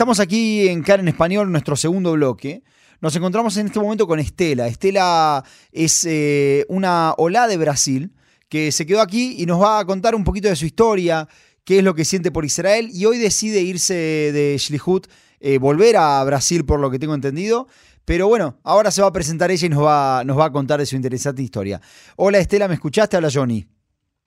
estamos 0.00 0.18
aquí 0.18 0.66
en 0.66 0.82
CAR 0.82 1.00
en 1.00 1.08
Español, 1.08 1.52
nuestro 1.52 1.76
segundo 1.76 2.12
bloque. 2.12 2.62
Nos 3.02 3.14
encontramos 3.16 3.54
en 3.58 3.66
este 3.66 3.80
momento 3.80 4.06
con 4.06 4.18
Estela. 4.18 4.66
Estela 4.66 5.44
es 5.72 6.06
eh, 6.08 6.64
una 6.70 7.12
ola 7.18 7.46
de 7.46 7.58
Brasil 7.58 8.10
que 8.48 8.72
se 8.72 8.86
quedó 8.86 9.02
aquí 9.02 9.34
y 9.36 9.44
nos 9.44 9.60
va 9.60 9.78
a 9.78 9.84
contar 9.84 10.14
un 10.14 10.24
poquito 10.24 10.48
de 10.48 10.56
su 10.56 10.64
historia, 10.64 11.28
qué 11.64 11.80
es 11.80 11.84
lo 11.84 11.94
que 11.94 12.06
siente 12.06 12.30
por 12.30 12.46
Israel 12.46 12.88
y 12.90 13.04
hoy 13.04 13.18
decide 13.18 13.60
irse 13.60 13.92
de 13.92 14.56
Shlihut, 14.56 15.06
eh, 15.38 15.58
volver 15.58 15.98
a 15.98 16.24
Brasil 16.24 16.64
por 16.64 16.80
lo 16.80 16.90
que 16.90 16.98
tengo 16.98 17.14
entendido. 17.14 17.66
Pero 18.06 18.26
bueno, 18.26 18.56
ahora 18.64 18.90
se 18.90 19.02
va 19.02 19.08
a 19.08 19.12
presentar 19.12 19.50
ella 19.50 19.66
y 19.66 19.68
nos 19.68 19.84
va, 19.84 20.22
nos 20.24 20.38
va 20.38 20.46
a 20.46 20.50
contar 20.50 20.80
de 20.80 20.86
su 20.86 20.96
interesante 20.96 21.42
historia. 21.42 21.78
Hola 22.16 22.38
Estela, 22.38 22.68
¿me 22.68 22.74
escuchaste? 22.74 23.18
Habla 23.18 23.28
Johnny. 23.30 23.66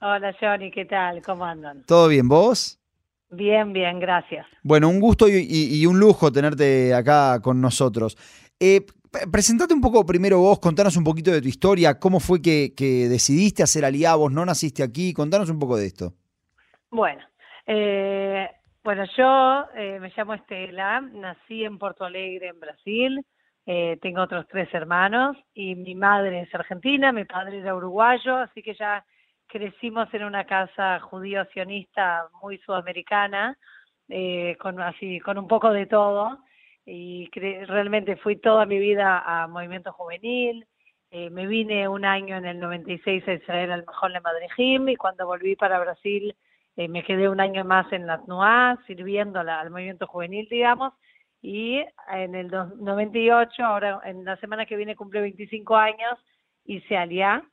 Hola 0.01 0.35
Johnny, 0.39 0.69
¿qué 0.69 0.85
tal? 0.85 1.23
¿Cómo 1.23 1.43
andan? 1.43 1.81
¿Todo 1.87 2.09
bien? 2.09 2.27
¿Vos? 2.27 2.79
Bien, 3.35 3.73
bien, 3.73 3.99
gracias. 3.99 4.45
Bueno, 4.61 4.89
un 4.89 4.99
gusto 4.99 5.25
y, 5.27 5.85
un 5.85 5.99
lujo 5.99 6.31
tenerte 6.31 6.93
acá 6.93 7.41
con 7.41 7.59
nosotros. 7.59 8.15
Eh, 8.59 8.85
presentate 9.31 9.73
un 9.73 9.81
poco 9.81 10.05
primero 10.05 10.39
vos, 10.39 10.59
contanos 10.59 10.95
un 10.97 11.03
poquito 11.03 11.31
de 11.31 11.41
tu 11.41 11.47
historia, 11.47 11.99
cómo 11.99 12.19
fue 12.19 12.41
que, 12.41 12.71
decidiste 13.09 13.63
hacer 13.63 13.85
aliá, 13.85 14.15
vos 14.15 14.31
no 14.31 14.45
naciste 14.45 14.83
aquí, 14.83 15.13
contanos 15.13 15.49
un 15.49 15.59
poco 15.59 15.77
de 15.77 15.87
esto. 15.87 16.13
Bueno, 16.91 17.23
eh, 17.65 18.47
bueno, 18.83 19.03
yo 19.17 19.65
eh, 19.75 19.99
me 19.99 20.11
llamo 20.15 20.35
Estela, 20.35 21.01
nací 21.01 21.63
en 21.63 21.79
Porto 21.79 22.05
Alegre, 22.05 22.49
en 22.49 22.59
Brasil, 22.59 23.25
eh, 23.65 23.97
tengo 24.01 24.21
otros 24.21 24.45
tres 24.47 24.71
hermanos 24.73 25.37
y 25.53 25.73
mi 25.75 25.95
madre 25.95 26.41
es 26.41 26.53
argentina, 26.53 27.11
mi 27.11 27.25
padre 27.25 27.59
era 27.59 27.75
uruguayo, 27.75 28.37
así 28.37 28.61
que 28.61 28.75
ya 28.75 29.03
crecimos 29.53 30.11
en 30.15 30.23
una 30.23 30.45
casa 30.45 30.99
judío-sionista 30.99 32.27
muy 32.41 32.57
sudamericana, 32.57 33.55
eh, 34.09 34.57
con, 34.59 34.81
así, 34.81 35.19
con 35.19 35.37
un 35.37 35.47
poco 35.47 35.71
de 35.71 35.85
todo, 35.85 36.39
y 36.87 37.29
realmente 37.67 38.15
fui 38.15 38.37
toda 38.37 38.65
mi 38.65 38.79
vida 38.79 39.19
a 39.19 39.47
movimiento 39.47 39.93
juvenil, 39.93 40.65
eh, 41.11 41.29
me 41.29 41.45
vine 41.45 41.87
un 41.87 42.03
año 42.03 42.35
en 42.35 42.45
el 42.45 42.59
96 42.59 43.27
a 43.27 43.33
Israel 43.33 43.71
al 43.71 43.85
mejor 43.85 44.11
de 44.11 44.21
Madrid 44.21 44.87
y 44.87 44.95
cuando 44.95 45.27
volví 45.27 45.55
para 45.55 45.79
Brasil 45.79 46.35
eh, 46.75 46.87
me 46.87 47.03
quedé 47.03 47.29
un 47.29 47.39
año 47.39 47.63
más 47.63 47.93
en 47.93 48.07
la 48.07 48.17
TNUA, 48.23 48.79
sirviendo 48.87 49.39
al 49.39 49.69
movimiento 49.69 50.07
juvenil, 50.07 50.47
digamos, 50.49 50.93
y 51.43 51.85
en 52.11 52.33
el 52.33 52.47
98, 52.49 53.63
ahora 53.63 54.01
en 54.03 54.25
la 54.25 54.35
semana 54.37 54.65
que 54.65 54.77
viene 54.77 54.95
cumple 54.95 55.21
25 55.21 55.75
años, 55.75 56.17
hice 56.65 56.97
Aliá, 56.97 57.43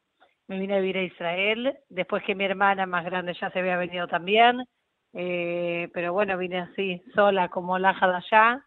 me 0.51 0.59
vine 0.59 0.75
a 0.75 0.81
vivir 0.81 0.99
a 0.99 1.05
Israel, 1.05 1.79
después 1.89 2.25
que 2.25 2.35
mi 2.35 2.45
hermana 2.45 2.85
más 2.85 3.05
grande 3.05 3.37
ya 3.41 3.53
se 3.53 3.61
había 3.61 3.77
venido 3.77 4.09
también, 4.09 4.65
eh, 5.13 5.89
pero 5.95 6.13
bueno, 6.13 6.37
vine 6.37 6.59
así, 6.59 7.01
sola 7.15 7.49
como 7.49 7.79
la 7.79 7.93
de 7.93 8.17
allá, 8.17 8.65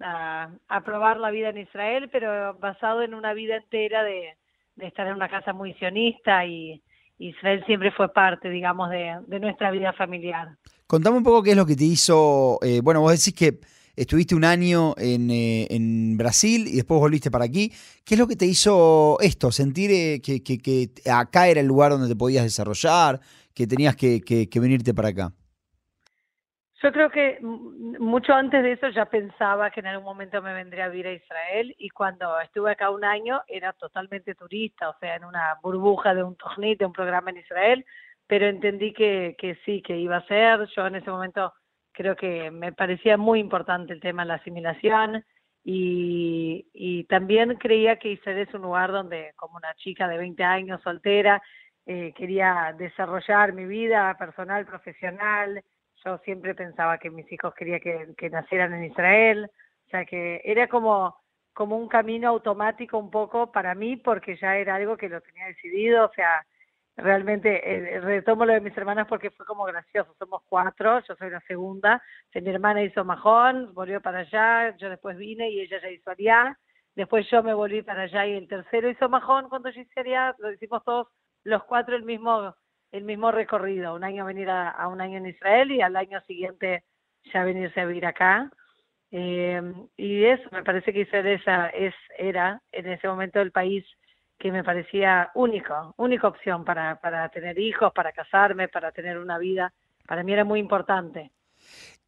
a, 0.00 0.80
probar 0.84 1.18
la 1.18 1.30
vida 1.30 1.50
en 1.50 1.58
Israel, 1.58 2.08
pero 2.10 2.54
basado 2.54 3.02
en 3.02 3.14
una 3.14 3.32
vida 3.32 3.54
entera 3.54 4.02
de, 4.02 4.34
estar 4.78 5.06
en 5.06 5.14
una 5.14 5.28
casa 5.28 5.52
muy 5.52 5.72
sionista 5.74 6.44
y 6.46 6.82
Israel 7.18 7.62
siempre 7.64 7.92
fue 7.92 8.12
parte, 8.12 8.50
digamos, 8.50 8.90
de, 8.90 9.20
nuestra 9.38 9.70
vida 9.70 9.92
familiar. 9.92 10.48
Contame 10.88 11.18
un 11.18 11.22
poco 11.22 11.44
qué 11.44 11.50
es 11.50 11.56
lo 11.56 11.66
que 11.66 11.76
te 11.76 11.84
hizo, 11.84 12.58
eh, 12.60 12.80
bueno, 12.82 13.02
vos 13.02 13.12
decís 13.12 13.38
que 13.38 13.60
estuviste 13.96 14.34
un 14.34 14.44
año 14.44 14.94
eh, 14.96 15.66
en, 15.70 16.16
Brasil 16.16 16.66
y 16.66 16.76
después 16.76 17.00
volviste 17.00 17.30
para 17.30 17.44
aquí. 17.44 17.70
¿Qué 18.04 18.14
es 18.14 18.18
lo 18.18 18.26
que 18.26 18.36
te 18.36 18.46
hizo 18.46 19.18
esto? 19.20 19.50
Sentir 19.50 19.90
eh, 19.90 20.20
que, 20.20 20.90
acá 21.10 21.48
era 21.48 21.60
el 21.60 21.66
lugar 21.66 21.92
donde 21.92 22.08
te 22.08 22.16
podías 22.16 22.44
desarrollar, 22.44 23.20
que 23.54 23.66
tenías 23.66 23.96
que, 23.96 24.48
venirte 24.60 24.94
para 24.94 25.08
acá. 25.08 25.32
Yo 26.82 26.92
creo 26.92 27.10
que 27.10 27.38
mucho 27.42 28.32
antes 28.32 28.62
de 28.62 28.72
eso 28.72 28.88
ya 28.88 29.04
pensaba 29.04 29.70
que 29.70 29.80
en 29.80 29.86
algún 29.86 30.06
momento 30.06 30.40
me 30.40 30.54
vendría 30.54 30.86
a 30.86 30.88
vivir 30.88 31.08
a 31.08 31.12
Israel 31.12 31.74
y 31.78 31.90
cuando 31.90 32.40
estuve 32.40 32.72
acá 32.72 32.88
un 32.88 33.04
año 33.04 33.42
era 33.48 33.74
totalmente 33.74 34.34
turista, 34.34 34.88
o 34.88 34.96
sea, 34.98 35.16
en 35.16 35.26
una 35.26 35.58
burbuja 35.62 36.14
de 36.14 36.22
un 36.22 36.36
tornito, 36.36 36.84
de 36.84 36.86
un 36.86 36.94
programa 36.94 37.30
en 37.30 37.36
Israel, 37.36 37.84
pero 38.26 38.46
entendí 38.46 38.94
que, 38.94 39.36
que 39.38 39.58
sí, 39.66 39.82
que 39.82 39.98
iba 39.98 40.16
a 40.16 40.26
ser. 40.26 40.66
Yo 40.74 40.86
en 40.86 40.94
ese 40.94 41.10
momento 41.10 41.52
creo 42.00 42.16
que 42.16 42.50
me 42.50 42.72
parecía 42.72 43.18
muy 43.18 43.40
importante 43.40 43.92
el 43.92 44.00
tema 44.00 44.22
de 44.22 44.28
la 44.28 44.34
asimilación 44.36 45.22
y, 45.62 47.04
también 47.10 47.56
creía 47.56 47.96
que 47.96 48.12
Israel 48.12 48.38
es 48.38 48.54
un 48.54 48.62
lugar 48.62 48.90
donde, 48.90 49.32
como 49.36 49.56
una 49.56 49.74
chica 49.74 50.08
de 50.08 50.16
20 50.16 50.42
años 50.42 50.80
soltera, 50.82 51.42
eh, 51.84 52.14
quería 52.16 52.74
desarrollar 52.78 53.52
mi 53.52 53.66
vida 53.66 54.16
personal, 54.16 54.64
profesional. 54.64 55.62
Yo 56.02 56.16
siempre 56.18 56.54
pensaba 56.54 56.96
que 56.96 57.10
mis 57.10 57.30
hijos 57.30 57.52
quería 57.54 57.80
que, 57.80 58.14
que 58.16 58.30
nacieran 58.30 58.72
en 58.72 58.84
Israel, 58.84 59.50
o 59.86 59.90
sea 59.90 60.06
que 60.06 60.40
era 60.42 60.68
como 60.68 61.14
como 61.52 61.76
un 61.76 61.88
camino 61.88 62.28
automático 62.28 62.96
un 62.96 63.10
poco 63.10 63.52
para 63.52 63.74
mí 63.74 63.96
porque 63.96 64.38
ya 64.40 64.56
era 64.56 64.76
algo 64.76 64.96
que 64.96 65.10
lo 65.10 65.20
tenía 65.20 65.46
decidido, 65.46 66.06
o 66.06 66.12
sea, 66.14 66.46
realmente 66.96 67.60
eh, 67.64 68.00
retomo 68.00 68.44
lo 68.44 68.52
de 68.52 68.60
mis 68.60 68.76
hermanas 68.76 69.06
porque 69.08 69.30
fue 69.30 69.46
como 69.46 69.64
gracioso, 69.64 70.14
somos 70.18 70.42
cuatro, 70.48 71.00
yo 71.06 71.14
soy 71.16 71.30
la 71.30 71.40
segunda, 71.40 72.02
mi 72.34 72.50
hermana 72.50 72.82
hizo 72.82 73.04
majón, 73.04 73.72
volvió 73.74 74.00
para 74.00 74.20
allá, 74.20 74.76
yo 74.76 74.90
después 74.90 75.16
vine 75.16 75.50
y 75.50 75.60
ella 75.60 75.80
ya 75.80 75.90
hizo 75.90 76.10
allá, 76.10 76.58
después 76.94 77.28
yo 77.30 77.42
me 77.42 77.54
volví 77.54 77.82
para 77.82 78.02
allá 78.02 78.26
y 78.26 78.34
el 78.34 78.48
tercero 78.48 78.90
hizo 78.90 79.08
majón 79.08 79.48
cuando 79.48 79.70
yo 79.70 79.80
hice 79.80 80.00
allá, 80.00 80.34
lo 80.38 80.52
hicimos 80.52 80.84
todos 80.84 81.08
los 81.44 81.64
cuatro 81.64 81.96
el 81.96 82.04
mismo 82.04 82.54
el 82.92 83.04
mismo 83.04 83.30
recorrido, 83.30 83.94
un 83.94 84.04
año 84.04 84.24
venir 84.24 84.50
a, 84.50 84.88
un 84.88 85.00
año 85.00 85.18
en 85.18 85.26
Israel 85.26 85.70
y 85.70 85.80
al 85.80 85.96
año 85.96 86.20
siguiente 86.22 86.84
ya 87.32 87.44
venirse 87.44 87.80
a 87.80 87.86
vivir 87.86 88.04
acá. 88.04 88.50
Eh, 89.12 89.60
y 89.96 90.24
eso, 90.24 90.48
me 90.50 90.64
parece 90.64 90.92
que 90.92 91.00
Israel 91.02 91.26
esa 91.28 91.68
es, 91.68 91.94
era 92.18 92.60
en 92.72 92.88
ese 92.88 93.06
momento 93.08 93.40
el 93.40 93.52
país 93.52 93.84
que 94.40 94.50
me 94.50 94.64
parecía 94.64 95.30
único, 95.34 95.94
única 95.98 96.26
opción 96.26 96.64
para, 96.64 96.98
para 96.98 97.28
tener 97.28 97.58
hijos, 97.58 97.92
para 97.94 98.10
casarme, 98.10 98.68
para 98.68 98.90
tener 98.90 99.18
una 99.18 99.38
vida. 99.38 99.72
Para 100.06 100.24
mí 100.24 100.32
era 100.32 100.44
muy 100.44 100.58
importante 100.58 101.30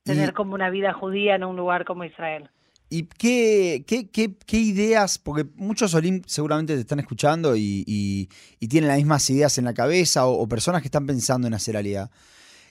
tener 0.03 0.33
como 0.33 0.55
una 0.55 0.71
vida 0.71 0.95
judía 0.95 1.37
en 1.37 1.45
un 1.45 1.57
lugar 1.57 1.85
como 1.85 2.05
Israel. 2.05 2.49
¿Y 2.89 3.05
qué, 3.05 3.85
qué, 3.87 4.09
qué, 4.11 4.57
ideas? 4.59 5.19
Porque 5.19 5.45
muchos 5.57 5.95
Olim 5.95 6.23
seguramente 6.27 6.75
te 6.75 6.81
están 6.81 7.01
escuchando 7.01 7.55
y, 7.55 7.85
y, 7.87 8.69
tienen 8.69 8.89
las 8.89 8.97
mismas 8.97 9.29
ideas 9.31 9.57
en 9.59 9.67
la 9.67 9.75
cabeza 9.75 10.27
o, 10.27 10.47
personas 10.49 10.83
que 10.83 10.89
están 10.89 11.07
pensando 11.07 11.47
en 11.47 11.55
hacer 11.55 11.77
alianza. 11.77 12.13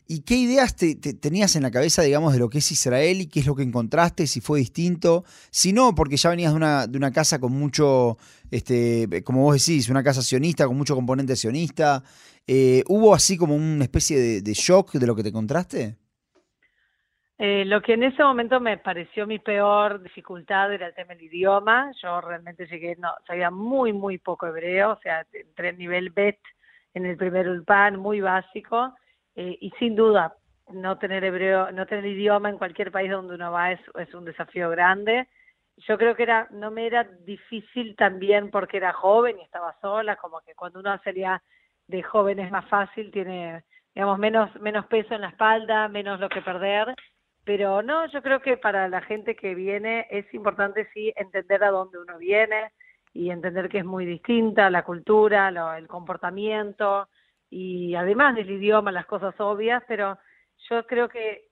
¿Y 0.08 0.24
qué 0.24 0.36
ideas 0.36 0.76
te, 0.76 0.96
tenías 0.96 1.56
en 1.56 1.64
la 1.64 1.72
cabeza, 1.72 2.02
digamos, 2.02 2.34
de 2.34 2.40
lo 2.40 2.50
que 2.50 2.58
es 2.58 2.72
Israel 2.72 3.22
y 3.22 3.30
qué 3.30 3.40
es 3.40 3.48
lo 3.48 3.56
que 3.56 3.64
encontraste, 3.64 4.28
si 4.28 4.42
fue 4.42 4.60
distinto? 4.60 5.24
Si 5.52 5.72
no, 5.72 5.96
porque 5.96 6.18
ya 6.18 6.30
venías 6.30 6.52
de 6.52 6.58
una, 6.58 6.86
de 6.86 6.98
una 6.98 7.12
casa 7.12 7.40
con 7.40 7.54
mucho, 7.54 8.18
este, 8.52 9.24
como 9.24 9.44
vos 9.44 9.66
decís, 9.66 9.90
una 9.90 10.04
casa 10.04 10.22
sionista, 10.22 10.68
con 10.68 10.78
mucho 10.78 10.96
componente 10.96 11.36
sionista. 11.38 12.04
Eh, 12.46 12.84
¿Hubo 12.88 13.14
así 13.14 13.38
como 13.38 13.56
una 13.56 13.84
especie 13.84 14.42
de, 14.42 14.54
shock 14.54 14.92
de 14.94 15.08
lo 15.08 15.16
que 15.16 15.24
te 15.24 15.30
encontraste? 15.30 15.96
Eh, 17.38 17.64
lo 17.66 17.82
que 17.82 17.94
en 17.94 18.04
ese 18.04 18.22
momento 18.22 18.60
me 18.60 18.78
pareció 18.78 19.26
mi 19.26 19.40
peor 19.40 20.04
dificultad 20.04 20.74
era 20.74 20.88
el 20.88 20.94
tema 20.94 21.16
del 21.16 21.24
idioma. 21.24 21.90
Yo 22.04 22.20
realmente 22.20 22.68
llegué, 22.68 22.98
no, 22.98 23.14
sabía 23.26 23.50
muy, 23.50 23.94
muy 23.94 24.18
poco 24.18 24.46
hebreo, 24.46 24.92
o 24.92 25.00
sea, 25.02 25.26
entré 25.32 25.70
en 25.70 25.78
nivel 25.78 26.10
BET 26.10 26.38
en 26.94 27.06
el 27.06 27.16
primer 27.16 27.48
ULPAN, 27.48 27.98
muy 27.98 28.20
básico 28.20 28.94
eh, 29.36 29.58
y 29.62 29.70
sin 29.80 29.96
duda, 29.96 30.36
no 30.74 30.98
tener 30.98 31.24
hebreo, 31.24 31.72
no 31.72 31.86
tener 31.86 32.06
idioma 32.06 32.50
en 32.50 32.58
cualquier 32.58 32.92
país 32.92 33.12
donde 33.12 33.36
uno 33.36 33.52
va 33.52 33.72
es, 33.72 34.14
un 34.14 34.26
desafío 34.26 34.70
grande. 34.70 35.28
Yo 35.78 35.98
creo 35.98 36.16
que 36.16 36.24
era, 36.24 36.48
no 36.52 36.72
me 36.72 36.86
era 36.86 37.04
difícil 37.04 37.96
también 37.96 38.52
porque 38.52 38.78
era 38.78 38.94
joven 38.94 39.40
y 39.40 39.44
estaba 39.44 39.76
sola, 39.82 40.16
como 40.18 40.42
que 40.42 40.54
cuando 40.54 40.80
uno 40.80 40.98
sería 41.04 41.42
de 41.88 42.04
joven 42.04 42.40
es 42.40 42.52
más 42.52 42.68
fácil, 42.70 43.12
tiene, 43.12 43.64
digamos, 43.96 44.20
menos, 44.20 44.54
menos 44.62 44.86
peso 44.88 45.16
en 45.16 45.22
la 45.22 45.30
espalda, 45.30 45.88
menos 45.88 46.20
lo 46.20 46.30
que 46.30 46.42
perder. 46.42 46.94
Pero 47.44 47.82
no, 47.82 48.06
yo 48.08 48.22
creo 48.22 48.42
que 48.42 48.58
para 48.58 48.88
la 48.88 49.02
gente 49.02 49.36
que 49.36 49.56
viene 49.56 50.08
es 50.12 50.32
importante 50.34 50.88
sí 50.94 51.12
entender 51.16 51.64
a 51.64 51.72
dónde 51.72 51.98
uno 51.98 52.18
viene 52.18 52.72
y 53.14 53.32
entender 53.32 53.68
que 53.68 53.80
es 53.80 53.86
muy 53.86 54.06
distinta 54.06 54.70
la 54.70 54.84
cultura, 54.84 55.50
lo, 55.52 55.74
el 55.74 55.88
comportamiento, 55.88 57.10
y 57.52 57.94
además 57.96 58.34
del 58.34 58.50
idioma, 58.50 58.94
las 58.94 59.06
cosas 59.06 59.36
obvias, 59.40 59.84
pero 59.86 60.18
yo 60.70 60.88
creo 60.88 61.10
que, 61.10 61.50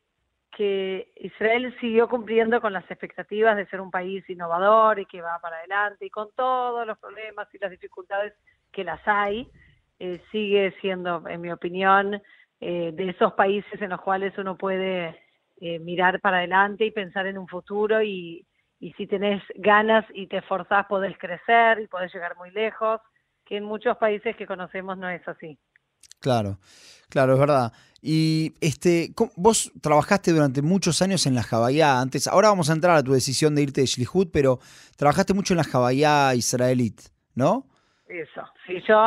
que 0.56 1.12
Israel 1.18 1.76
siguió 1.82 2.08
cumpliendo 2.08 2.62
con 2.62 2.72
las 2.72 2.90
expectativas 2.90 3.58
de 3.58 3.68
ser 3.68 3.82
un 3.82 3.92
país 3.92 4.28
innovador 4.30 5.00
y 5.00 5.06
que 5.06 5.22
va 5.22 5.38
para 5.40 5.58
adelante 5.58 6.06
y 6.06 6.10
con 6.10 6.30
todos 6.36 6.88
los 6.88 6.98
problemas 7.00 7.54
y 7.54 7.58
las 7.60 7.70
dificultades 7.70 8.34
que 8.72 8.86
las 8.86 9.02
hay, 9.06 9.50
eh, 10.00 10.22
sigue 10.32 10.74
siendo, 10.80 11.28
en 11.28 11.42
mi 11.42 11.52
opinión, 11.52 12.22
eh, 12.62 12.92
de 12.94 13.10
esos 13.10 13.34
países 13.34 13.82
en 13.82 13.90
los 13.90 14.02
cuales 14.02 14.38
uno 14.38 14.58
puede 14.58 15.20
eh, 15.60 15.80
mirar 15.80 16.22
para 16.22 16.38
adelante 16.38 16.86
y 16.86 16.92
pensar 16.92 17.28
en 17.28 17.38
un 17.38 17.48
futuro 17.50 18.02
y, 18.02 18.46
y 18.80 18.94
si 18.94 19.06
tenés 19.06 19.44
ganas 19.56 20.06
y 20.14 20.28
te 20.28 20.38
esforzás 20.38 20.86
podés 20.86 21.18
crecer 21.18 21.82
y 21.82 21.88
podés 21.88 22.14
llegar 22.14 22.38
muy 22.38 22.52
lejos, 22.52 23.02
que 23.44 23.58
en 23.58 23.66
muchos 23.66 23.98
países 23.98 24.38
que 24.38 24.48
conocemos 24.48 24.98
no 24.98 25.10
es 25.10 25.28
así. 25.28 25.60
Claro, 26.20 26.60
claro, 27.10 27.34
es 27.34 27.40
verdad. 27.40 27.74
Y 28.02 28.54
este, 28.62 29.14
vos 29.36 29.72
trabajaste 29.82 30.32
durante 30.32 30.62
muchos 30.62 31.02
años 31.02 31.26
en 31.26 31.36
la 31.36 31.44
Jabayá 31.44 32.00
antes. 32.00 32.28
Ahora 32.28 32.50
vamos 32.50 32.70
a 32.70 32.74
entrar 32.74 32.96
a 32.96 33.04
tu 33.04 33.12
decisión 33.12 33.56
de 33.56 33.64
irte 33.64 33.82
de 33.82 33.88
Shlihut, 33.88 34.32
pero 34.32 34.60
trabajaste 34.96 35.34
mucho 35.34 35.54
en 35.54 35.58
la 35.58 35.64
Jabayá 35.66 36.34
israelita, 36.36 37.04
¿no? 37.36 37.68
Eso. 38.08 38.42
Sí, 38.66 38.82
yo 38.88 38.98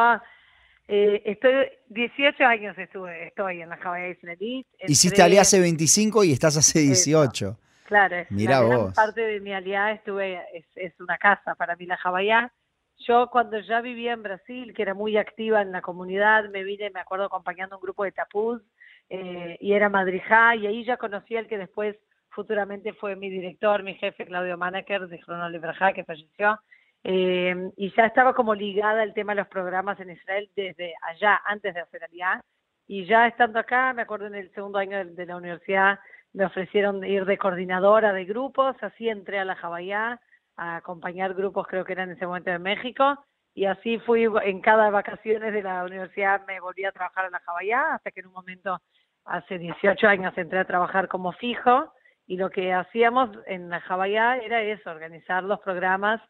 eh, 0.88 1.22
estoy 1.24 1.52
18 1.88 2.44
años 2.44 2.76
estuve, 2.76 3.28
estoy 3.28 3.62
en 3.62 3.70
la 3.70 3.78
Jabayá 3.78 4.08
israelita. 4.08 4.68
Hiciste 4.86 5.22
Ali 5.22 5.38
hace 5.38 5.58
25 5.58 6.24
y 6.24 6.32
estás 6.32 6.56
hace 6.58 6.80
18. 6.80 7.58
Claro, 7.86 8.16
es 8.16 8.30
Mira 8.30 8.60
vos. 8.60 8.94
parte 8.94 9.20
de 9.22 9.40
mi 9.40 9.52
aliada 9.52 9.92
estuve 9.92 10.40
es, 10.54 10.64
es 10.76 10.98
una 11.00 11.18
casa 11.18 11.54
para 11.54 11.76
mí 11.76 11.86
la 11.86 11.96
Jabayá 11.96 12.52
yo 12.98 13.28
cuando 13.30 13.58
ya 13.58 13.80
vivía 13.80 14.12
en 14.12 14.22
Brasil, 14.22 14.72
que 14.74 14.82
era 14.82 14.94
muy 14.94 15.16
activa 15.16 15.60
en 15.62 15.72
la 15.72 15.82
comunidad, 15.82 16.48
me 16.50 16.62
vine, 16.62 16.90
me 16.90 17.00
acuerdo, 17.00 17.24
acompañando 17.24 17.76
un 17.76 17.82
grupo 17.82 18.04
de 18.04 18.12
tapuz 18.12 18.62
eh, 19.08 19.56
y 19.60 19.72
era 19.72 19.88
madrijá 19.88 20.56
y 20.56 20.66
ahí 20.66 20.84
ya 20.84 20.96
conocí 20.96 21.36
al 21.36 21.46
que 21.46 21.58
después 21.58 21.96
futuramente 22.30 22.92
fue 22.94 23.16
mi 23.16 23.28
director, 23.28 23.82
mi 23.82 23.94
jefe, 23.94 24.26
Claudio 24.26 24.56
Manaker, 24.56 25.06
de 25.06 25.20
Librajá, 25.50 25.92
que 25.92 26.04
falleció. 26.04 26.58
Eh, 27.04 27.72
y 27.76 27.92
ya 27.94 28.06
estaba 28.06 28.34
como 28.34 28.54
ligada 28.54 29.02
al 29.02 29.12
tema 29.12 29.34
de 29.34 29.40
los 29.40 29.48
programas 29.48 29.98
en 30.00 30.10
Israel 30.10 30.48
desde 30.54 30.94
allá, 31.02 31.40
antes 31.44 31.74
de 31.74 31.80
hacer 31.80 32.04
Aliá. 32.04 32.40
Y 32.86 33.04
ya 33.06 33.26
estando 33.26 33.58
acá, 33.58 33.92
me 33.92 34.02
acuerdo 34.02 34.26
en 34.26 34.34
el 34.34 34.52
segundo 34.52 34.78
año 34.78 35.04
de, 35.04 35.26
la 35.26 35.36
universidad, 35.36 35.98
me 36.32 36.46
ofrecieron 36.46 37.04
ir 37.04 37.24
de 37.24 37.38
coordinadora 37.38 38.12
de 38.12 38.24
grupos, 38.24 38.76
así 38.82 39.08
entré 39.08 39.38
a 39.38 39.44
la 39.44 39.56
Jabayá 39.56 40.20
a 40.56 40.76
acompañar 40.76 41.34
grupos, 41.34 41.66
creo 41.66 41.84
que 41.84 41.92
eran 41.92 42.10
en 42.10 42.16
ese 42.16 42.26
momento 42.26 42.50
de 42.50 42.58
México, 42.58 43.24
y 43.54 43.66
así 43.66 43.98
fui 44.00 44.28
en 44.44 44.60
cada 44.60 44.90
vacaciones 44.90 45.52
de 45.52 45.62
la 45.62 45.84
universidad, 45.84 46.46
me 46.46 46.60
volví 46.60 46.84
a 46.84 46.92
trabajar 46.92 47.26
en 47.26 47.32
la 47.32 47.40
Jabayá, 47.40 47.94
hasta 47.94 48.10
que 48.10 48.20
en 48.20 48.26
un 48.26 48.32
momento, 48.32 48.80
hace 49.24 49.58
18 49.58 50.06
años, 50.08 50.36
entré 50.36 50.58
a 50.58 50.64
trabajar 50.64 51.08
como 51.08 51.32
fijo, 51.32 51.92
y 52.26 52.36
lo 52.36 52.50
que 52.50 52.72
hacíamos 52.72 53.30
en 53.46 53.68
la 53.68 53.80
Jabayá 53.80 54.38
era 54.38 54.62
eso, 54.62 54.90
organizar 54.90 55.42
los 55.42 55.60
programas 55.60 56.20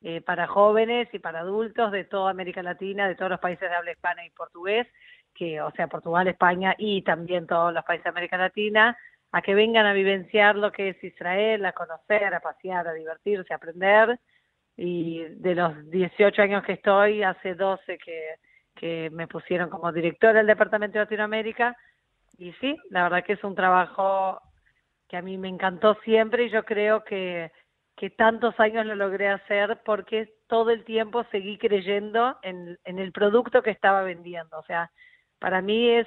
eh, 0.00 0.20
para 0.20 0.48
jóvenes 0.48 1.08
y 1.12 1.20
para 1.20 1.40
adultos 1.40 1.92
de 1.92 2.04
toda 2.04 2.30
América 2.30 2.62
Latina, 2.62 3.06
de 3.06 3.14
todos 3.14 3.30
los 3.30 3.40
países 3.40 3.70
de 3.70 3.76
habla 3.76 3.92
hispana 3.92 4.26
y 4.26 4.30
portugués, 4.30 4.88
que, 5.32 5.60
o 5.60 5.70
sea, 5.72 5.86
Portugal, 5.86 6.26
España 6.26 6.74
y 6.76 7.02
también 7.02 7.46
todos 7.46 7.72
los 7.72 7.84
países 7.84 8.04
de 8.04 8.10
América 8.10 8.36
Latina, 8.36 8.96
a 9.32 9.40
que 9.40 9.54
vengan 9.54 9.86
a 9.86 9.94
vivenciar 9.94 10.56
lo 10.56 10.70
que 10.70 10.90
es 10.90 11.02
Israel, 11.02 11.64
a 11.64 11.72
conocer, 11.72 12.34
a 12.34 12.40
pasear, 12.40 12.86
a 12.86 12.92
divertirse, 12.92 13.52
a 13.52 13.56
aprender. 13.56 14.20
Y 14.76 15.24
de 15.24 15.54
los 15.54 15.90
18 15.90 16.42
años 16.42 16.64
que 16.64 16.74
estoy, 16.74 17.22
hace 17.22 17.54
12 17.54 17.98
que, 17.98 18.34
que 18.74 19.08
me 19.10 19.26
pusieron 19.26 19.70
como 19.70 19.90
directora 19.90 20.38
del 20.38 20.46
Departamento 20.46 20.98
de 20.98 21.04
Latinoamérica. 21.04 21.76
Y 22.38 22.52
sí, 22.60 22.76
la 22.90 23.04
verdad 23.04 23.24
que 23.24 23.32
es 23.34 23.44
un 23.44 23.54
trabajo 23.54 24.38
que 25.08 25.16
a 25.16 25.22
mí 25.22 25.38
me 25.38 25.48
encantó 25.48 25.94
siempre 26.04 26.44
y 26.44 26.50
yo 26.50 26.64
creo 26.64 27.02
que, 27.04 27.50
que 27.96 28.10
tantos 28.10 28.58
años 28.60 28.84
lo 28.84 28.94
logré 28.94 29.28
hacer 29.28 29.80
porque 29.84 30.30
todo 30.46 30.70
el 30.70 30.84
tiempo 30.84 31.24
seguí 31.30 31.56
creyendo 31.56 32.38
en, 32.42 32.78
en 32.84 32.98
el 32.98 33.12
producto 33.12 33.62
que 33.62 33.70
estaba 33.70 34.02
vendiendo. 34.02 34.58
O 34.58 34.64
sea, 34.64 34.90
para 35.42 35.60
mí 35.60 35.90
es 35.90 36.06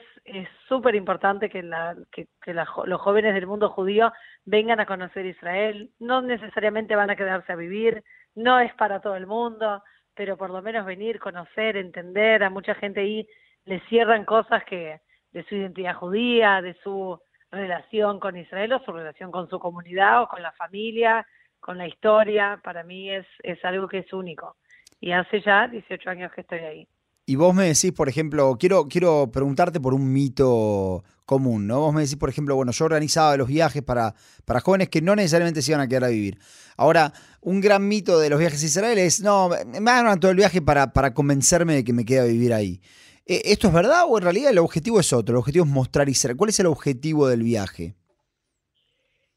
súper 0.70 0.96
importante 0.96 1.50
que, 1.50 1.62
la, 1.62 1.94
que, 2.10 2.26
los 2.54 3.02
jóvenes 3.02 3.34
del 3.34 3.48
mundo 3.48 3.70
judío 3.70 4.14
vengan 4.46 4.80
a 4.80 4.86
conocer 4.86 5.26
Israel. 5.26 5.92
No 6.00 6.22
necesariamente 6.22 6.96
van 6.96 7.10
a 7.10 7.18
quedarse 7.18 7.52
a 7.52 7.58
vivir, 7.58 8.02
no 8.34 8.62
es 8.62 8.74
para 8.76 9.02
todo 9.02 9.18
el 9.18 9.28
mundo, 9.28 9.84
pero 10.14 10.38
por 10.38 10.52
lo 10.52 10.62
menos 10.62 10.86
venir, 10.86 11.20
conocer, 11.20 11.76
entender. 11.76 12.46
A 12.46 12.50
mucha 12.50 12.76
gente 12.76 13.02
ahí 13.02 13.28
le 13.66 13.82
cierran 13.90 14.24
cosas 14.24 14.64
que 14.64 15.02
de 15.34 15.44
su 15.44 15.56
identidad 15.56 15.96
judía, 15.96 16.62
de 16.62 16.74
su 16.76 17.20
relación 17.52 18.22
con 18.22 18.38
Israel 18.38 18.72
o 18.72 18.86
su 18.86 18.94
relación 18.94 19.32
con 19.32 19.50
su 19.50 19.60
comunidad 19.60 20.24
o 20.24 20.28
con 20.30 20.42
la 20.42 20.54
familia, 20.54 21.28
con 21.60 21.78
la 21.78 21.88
historia. 21.88 22.62
Para 22.64 22.86
mí 22.86 23.12
es, 23.12 23.28
es 23.44 23.66
algo 23.66 23.90
que 23.90 23.98
es 23.98 24.14
único. 24.14 24.56
Y 25.02 25.12
hace 25.12 25.42
ya 25.42 25.68
18 25.68 26.10
años 26.10 26.32
que 26.32 26.40
estoy 26.40 26.60
ahí. 26.60 26.88
Y 27.27 27.38
vos 27.38 27.56
me 27.56 27.63
decís, 27.66 27.92
por 27.92 28.07
ejemplo, 28.07 28.56
quiero, 28.60 28.88
quiero 28.88 29.31
preguntarte 29.31 29.80
por 29.80 29.95
un 29.95 30.13
mito 30.13 31.04
común, 31.25 31.66
¿no? 31.66 31.80
Vos 31.80 31.94
me 31.94 32.01
decís, 32.01 32.18
por 32.18 32.30
ejemplo, 32.30 32.56
bueno, 32.56 32.72
yo 32.72 32.86
organizaba 32.86 33.36
los 33.36 33.48
viajes 33.48 33.81
para, 33.81 34.13
para 34.45 34.60
jóvenes 34.60 34.89
que 34.89 35.01
no 35.01 35.16
necesariamente 35.16 35.63
se 35.63 35.72
iban 35.72 35.81
a 35.81 35.88
quedar 35.88 36.04
a 36.04 36.10
vivir. 36.10 36.38
Ahora, 36.77 37.13
un 37.42 37.62
gran 37.62 37.88
mito 37.88 38.19
de 38.19 38.30
los 38.30 38.39
viajes 38.39 38.62
a 38.62 38.66
Israel 38.66 38.98
es, 39.00 39.22
no, 39.22 39.50
me 39.50 39.92
hagan 39.92 40.19
todo 40.19 40.30
el 40.30 40.38
viaje 40.38 40.62
para, 40.62 40.94
para 40.94 41.16
convencerme 41.16 41.74
de 41.74 41.83
que 41.83 41.94
me 41.94 42.06
quede 42.06 42.19
a 42.19 42.25
vivir 42.25 42.54
ahí. 42.54 42.80
Eh, 43.25 43.42
¿Esto 43.45 43.68
es 43.68 43.74
verdad 43.74 44.04
o 44.07 44.19
en 44.19 44.24
realidad 44.24 44.51
el 44.51 44.60
objetivo 44.60 45.00
es 45.00 45.12
otro? 45.12 45.33
El 45.33 45.39
objetivo 45.39 45.66
es 45.66 45.72
mostrar 45.72 46.07
Israel. 46.07 46.38
¿Cuál 46.38 46.51
es 46.51 46.60
el 46.60 46.68
objetivo 46.68 47.27
del 47.27 47.42
viaje? 47.42 47.95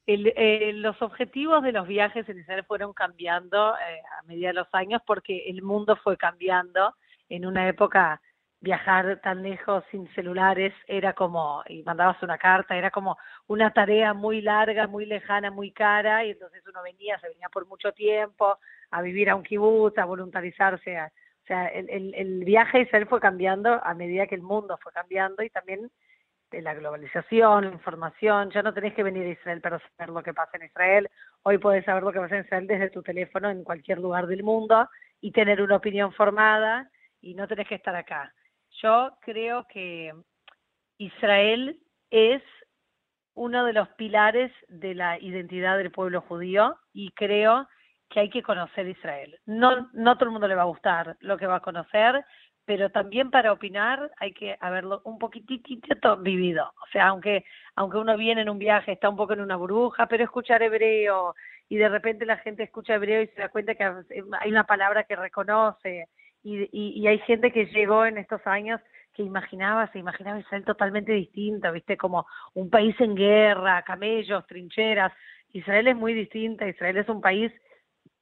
Eh, 0.06 0.73
los 0.75 1.00
objetivos 1.02 1.62
de 1.62 1.73
los 1.73 1.87
viajes 1.87 2.29
en 2.29 2.38
Israel 2.38 2.64
fueron 2.67 2.93
cambiando 2.93 3.75
eh, 3.75 4.00
a 4.19 4.23
medida 4.26 4.49
de 4.49 4.55
los 4.55 4.69
años 4.73 5.02
porque 5.06 5.49
el 5.49 5.62
mundo 5.62 5.96
fue 6.02 6.17
cambiando 6.17 6.94
en 7.28 7.46
una 7.46 7.69
época 7.69 8.20
viajar 8.60 9.20
tan 9.22 9.42
lejos 9.42 9.84
sin 9.90 10.08
celulares 10.14 10.75
era 10.86 11.12
como, 11.12 11.62
y 11.69 11.82
mandabas 11.84 12.20
una 12.22 12.38
carta, 12.38 12.76
era 12.76 12.90
como 12.90 13.16
una 13.46 13.72
tarea 13.72 14.14
muy 14.14 14.40
larga, 14.40 14.86
muy 14.88 15.06
lejana, 15.06 15.50
muy 15.50 15.70
cara, 15.70 16.25
y 16.25 16.30
entonces 16.30 16.62
uno 16.66 16.82
venía, 16.82 17.19
se 17.20 17.28
venía 17.28 17.48
por 17.50 17.66
mucho 17.66 17.92
tiempo 17.92 18.58
a 18.90 19.02
vivir 19.02 19.30
a 19.30 19.36
un 19.36 19.44
kibutz, 19.44 19.98
a 19.98 20.04
voluntarizarse, 20.04 21.00
o 21.00 21.46
sea, 21.46 21.66
el, 21.69 21.88
el, 21.88 22.14
el 22.14 22.44
viaje 22.44 22.78
a 22.78 22.80
Israel 22.82 23.06
fue 23.06 23.20
cambiando 23.20 23.80
a 23.84 23.94
medida 23.94 24.26
que 24.26 24.34
el 24.34 24.42
mundo 24.42 24.78
fue 24.82 24.92
cambiando 24.92 25.42
y 25.42 25.50
también 25.50 25.90
de 26.50 26.62
la 26.62 26.75
globalización, 26.75 27.66
la 27.66 27.72
información, 27.72 28.50
ya 28.50 28.62
no 28.62 28.72
tenés 28.72 28.94
que 28.94 29.02
venir 29.02 29.26
a 29.26 29.30
Israel 29.30 29.60
para 29.60 29.78
saber 29.96 30.14
lo 30.14 30.22
que 30.22 30.34
pasa 30.34 30.56
en 30.56 30.64
Israel, 30.64 31.08
hoy 31.42 31.58
puedes 31.58 31.84
saber 31.84 32.02
lo 32.02 32.12
que 32.12 32.20
pasa 32.20 32.36
en 32.38 32.44
Israel 32.44 32.66
desde 32.66 32.90
tu 32.90 33.02
teléfono 33.02 33.50
en 33.50 33.64
cualquier 33.64 33.98
lugar 33.98 34.26
del 34.26 34.42
mundo 34.42 34.88
y 35.20 35.30
tener 35.30 35.62
una 35.62 35.76
opinión 35.76 36.12
formada 36.12 36.90
y 37.28 37.34
no 37.34 37.46
tenés 37.46 37.69
que 37.69 37.75
estar 37.75 37.94
acá. 37.94 38.32
Yo 38.82 39.10
creo 39.20 39.66
que 39.69 40.14
Israel 40.96 41.78
es 42.10 42.42
uno 43.34 43.64
de 43.66 43.75
los 43.75 43.88
pilares 43.90 44.50
de 44.69 44.94
la 44.94 45.19
identidad 45.20 45.76
del 45.76 45.90
pueblo 45.90 46.22
judío 46.22 46.76
y 46.94 47.10
creo 47.10 47.69
que 48.08 48.20
hay 48.20 48.30
que 48.30 48.42
conocer 48.42 48.88
Israel. 48.88 49.38
No, 49.44 49.90
no 49.92 50.16
todo 50.16 50.25
el 50.25 50.32
mundo 50.32 50.48
le 50.48 50.54
va 50.54 50.62
a 50.62 50.72
gustar 50.72 51.19
lo 51.20 51.36
que 51.36 51.46
va 51.46 51.56
a 51.56 51.60
conocer, 51.60 52.25
pero 52.64 52.90
también 52.90 53.30
para 53.30 53.52
opinar 53.52 54.10
hay 54.19 54.32
que 54.32 54.56
haberlo 54.61 55.02
un 55.04 55.18
poquitito 55.18 56.16
vivido. 56.16 56.73
O 56.82 56.87
sea, 56.90 57.08
aunque, 57.08 57.44
aunque 57.76 57.99
uno 57.99 58.16
viene 58.16 58.40
en 58.40 58.49
un 58.49 58.58
viaje, 58.58 58.92
está 58.92 59.11
un 59.11 59.16
poco 59.16 59.35
en 59.35 59.42
una 59.42 59.56
burbuja, 59.56 60.06
pero 60.06 60.25
escuchar 60.25 60.62
hebreo 60.62 61.35
y 61.68 61.76
de 61.76 61.90
repente 61.90 62.25
la 62.25 62.38
gente 62.38 62.62
escucha 62.62 62.94
hebreo 62.94 63.20
y 63.20 63.26
se 63.28 63.42
da 63.42 63.50
cuenta 63.50 63.75
que 63.75 63.85
hay 63.85 64.50
una 64.50 64.64
palabra 64.64 65.04
que 65.04 65.14
reconoce 65.14 66.08
y, 66.42 67.07
hay 67.07 67.18
gente 67.21 67.52
que 67.52 67.66
llegó 67.66 68.07
en 68.07 68.18
estos 68.18 68.47
años 68.47 68.80
que 69.12 69.23
imaginaba, 69.23 69.90
se 69.92 69.99
imaginaba 69.99 70.38
Israel 70.38 70.64
totalmente 70.64 71.12
distinta, 71.12 71.71
viste, 71.71 71.97
como 71.97 72.26
un 72.54 72.71
país 72.71 72.95
en 73.00 73.16
guerra, 73.16 73.83
camellos, 73.83 74.47
trincheras. 74.47 75.12
Israel 75.52 75.88
es 75.88 75.97
muy 75.97 76.14
distinta, 76.14 76.68
Israel 76.68 76.99
es 76.99 77.09
un 77.09 77.21
país 77.21 77.52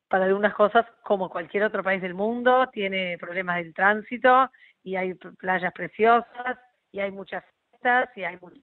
para 0.08 0.24
algunas 0.24 0.54
cosas 0.54 0.86
como 1.02 1.28
cualquier 1.28 1.64
otro 1.64 1.82
país 1.82 2.00
del 2.00 2.14
mundo, 2.14 2.68
tiene 2.72 3.18
problemas 3.18 3.56
del 3.56 3.74
tránsito 3.74 4.50
y 4.82 4.96
hay 4.96 5.14
playas 5.14 5.72
preciosas 5.72 6.58
y 6.92 7.00
hay 7.00 7.10
muchas 7.10 7.44
fiestas 7.70 8.08
y 8.16 8.24
hay 8.24 8.38
muchas... 8.40 8.62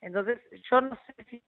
Entonces, 0.00 0.40
yo 0.70 0.80
no 0.80 0.98
sé 1.06 1.24
si 1.30 1.42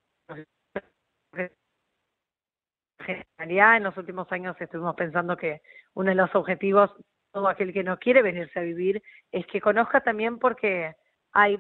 en 3.08 3.82
los 3.82 3.96
últimos 3.96 4.30
años 4.32 4.56
estuvimos 4.60 4.94
pensando 4.94 5.36
que 5.36 5.60
uno 5.94 6.10
de 6.10 6.14
los 6.14 6.34
objetivos, 6.34 6.90
todo 7.32 7.48
aquel 7.48 7.72
que 7.72 7.84
no 7.84 7.98
quiere 7.98 8.22
venirse 8.22 8.58
a 8.58 8.62
vivir, 8.62 9.02
es 9.32 9.46
que 9.46 9.60
conozca 9.60 10.00
también 10.00 10.38
porque 10.38 10.94
hay 11.32 11.58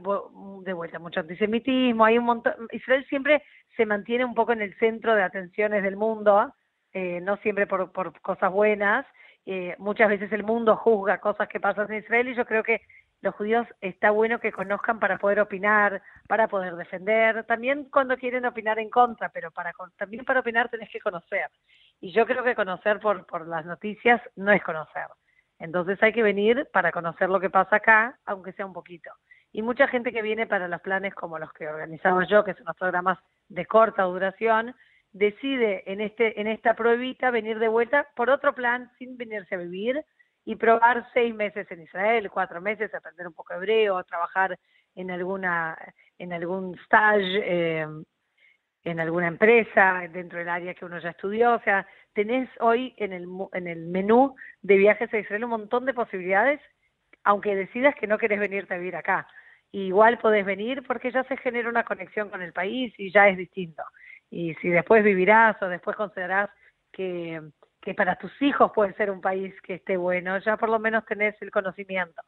de 0.62 0.72
vuelta 0.72 0.98
mucho 0.98 1.20
antisemitismo, 1.20 2.04
hay 2.04 2.18
un 2.18 2.24
montón, 2.24 2.54
Israel 2.72 3.04
siempre 3.08 3.42
se 3.76 3.84
mantiene 3.84 4.24
un 4.24 4.34
poco 4.34 4.52
en 4.52 4.62
el 4.62 4.74
centro 4.78 5.14
de 5.14 5.22
atenciones 5.22 5.82
del 5.82 5.96
mundo, 5.96 6.54
eh, 6.92 7.20
no 7.20 7.36
siempre 7.38 7.66
por, 7.66 7.92
por 7.92 8.18
cosas 8.22 8.50
buenas, 8.50 9.04
eh, 9.44 9.76
muchas 9.78 10.08
veces 10.08 10.32
el 10.32 10.42
mundo 10.42 10.76
juzga 10.76 11.18
cosas 11.18 11.48
que 11.48 11.60
pasan 11.60 11.92
en 11.92 11.98
Israel 11.98 12.28
y 12.28 12.34
yo 12.34 12.46
creo 12.46 12.62
que 12.62 12.80
los 13.22 13.34
judíos 13.34 13.66
está 13.80 14.10
bueno 14.10 14.38
que 14.38 14.52
conozcan 14.52 15.00
para 15.00 15.18
poder 15.18 15.40
opinar, 15.40 16.02
para 16.28 16.48
poder 16.48 16.76
defender, 16.76 17.44
también 17.44 17.84
cuando 17.90 18.16
quieren 18.16 18.44
opinar 18.44 18.78
en 18.78 18.90
contra, 18.90 19.30
pero 19.30 19.50
para 19.50 19.72
también 19.96 20.24
para 20.24 20.40
opinar 20.40 20.68
tenés 20.68 20.90
que 20.90 21.00
conocer. 21.00 21.50
Y 22.00 22.12
yo 22.12 22.26
creo 22.26 22.44
que 22.44 22.54
conocer 22.54 23.00
por, 23.00 23.26
por 23.26 23.48
las 23.48 23.64
noticias 23.64 24.20
no 24.36 24.52
es 24.52 24.62
conocer. 24.62 25.06
Entonces 25.58 26.02
hay 26.02 26.12
que 26.12 26.22
venir 26.22 26.68
para 26.72 26.92
conocer 26.92 27.30
lo 27.30 27.40
que 27.40 27.50
pasa 27.50 27.76
acá, 27.76 28.18
aunque 28.26 28.52
sea 28.52 28.66
un 28.66 28.74
poquito. 28.74 29.10
Y 29.52 29.62
mucha 29.62 29.88
gente 29.88 30.12
que 30.12 30.20
viene 30.20 30.46
para 30.46 30.68
los 30.68 30.82
planes 30.82 31.14
como 31.14 31.38
los 31.38 31.50
que 31.54 31.66
organizamos 31.66 32.28
yo, 32.28 32.44
que 32.44 32.52
son 32.54 32.66
los 32.66 32.76
programas 32.76 33.18
de 33.48 33.64
corta 33.64 34.02
duración, 34.02 34.74
decide 35.12 35.82
en 35.90 36.02
este 36.02 36.38
en 36.38 36.46
esta 36.46 36.74
pruebita 36.74 37.30
venir 37.30 37.58
de 37.58 37.68
vuelta 37.68 38.06
por 38.14 38.28
otro 38.28 38.54
plan 38.54 38.90
sin 38.98 39.16
venirse 39.16 39.54
a 39.54 39.58
vivir 39.58 40.04
y 40.46 40.54
probar 40.54 41.06
seis 41.12 41.34
meses 41.34 41.70
en 41.70 41.82
Israel, 41.82 42.30
cuatro 42.30 42.60
meses, 42.62 42.94
aprender 42.94 43.26
un 43.26 43.34
poco 43.34 43.52
hebreo, 43.52 44.02
trabajar 44.04 44.56
en 44.94 45.10
alguna 45.10 45.76
en 46.18 46.32
algún 46.32 46.78
stage, 46.84 47.42
eh, 47.42 47.86
en 48.84 49.00
alguna 49.00 49.26
empresa, 49.26 50.02
dentro 50.12 50.38
del 50.38 50.48
área 50.48 50.72
que 50.72 50.84
uno 50.84 51.00
ya 51.00 51.10
estudió. 51.10 51.54
O 51.54 51.60
sea, 51.60 51.84
tenés 52.14 52.48
hoy 52.60 52.94
en 52.96 53.12
el, 53.12 53.26
en 53.52 53.66
el 53.66 53.86
menú 53.88 54.36
de 54.62 54.76
viajes 54.76 55.12
a 55.12 55.18
Israel 55.18 55.44
un 55.44 55.50
montón 55.50 55.84
de 55.84 55.92
posibilidades, 55.92 56.60
aunque 57.24 57.56
decidas 57.56 57.96
que 57.96 58.06
no 58.06 58.16
querés 58.16 58.38
venirte 58.38 58.72
a 58.72 58.78
vivir 58.78 58.96
acá. 58.96 59.26
igual 59.72 60.18
podés 60.18 60.46
venir 60.46 60.86
porque 60.86 61.10
ya 61.10 61.24
se 61.24 61.36
genera 61.38 61.68
una 61.68 61.84
conexión 61.84 62.30
con 62.30 62.40
el 62.40 62.52
país 62.52 62.94
y 62.98 63.10
ya 63.10 63.28
es 63.28 63.36
distinto. 63.36 63.82
Y 64.30 64.54
si 64.54 64.68
después 64.68 65.02
vivirás 65.02 65.60
o 65.60 65.68
después 65.68 65.96
considerás 65.96 66.48
que, 66.92 67.42
que 67.86 67.94
para 67.94 68.18
tus 68.18 68.32
hijos 68.42 68.72
puede 68.74 68.92
ser 68.94 69.12
un 69.12 69.20
país 69.20 69.54
que 69.62 69.74
esté 69.74 69.96
bueno, 69.96 70.36
ya 70.44 70.56
por 70.56 70.68
lo 70.68 70.80
menos 70.80 71.06
tenés 71.06 71.36
el 71.40 71.52
conocimiento. 71.52 72.20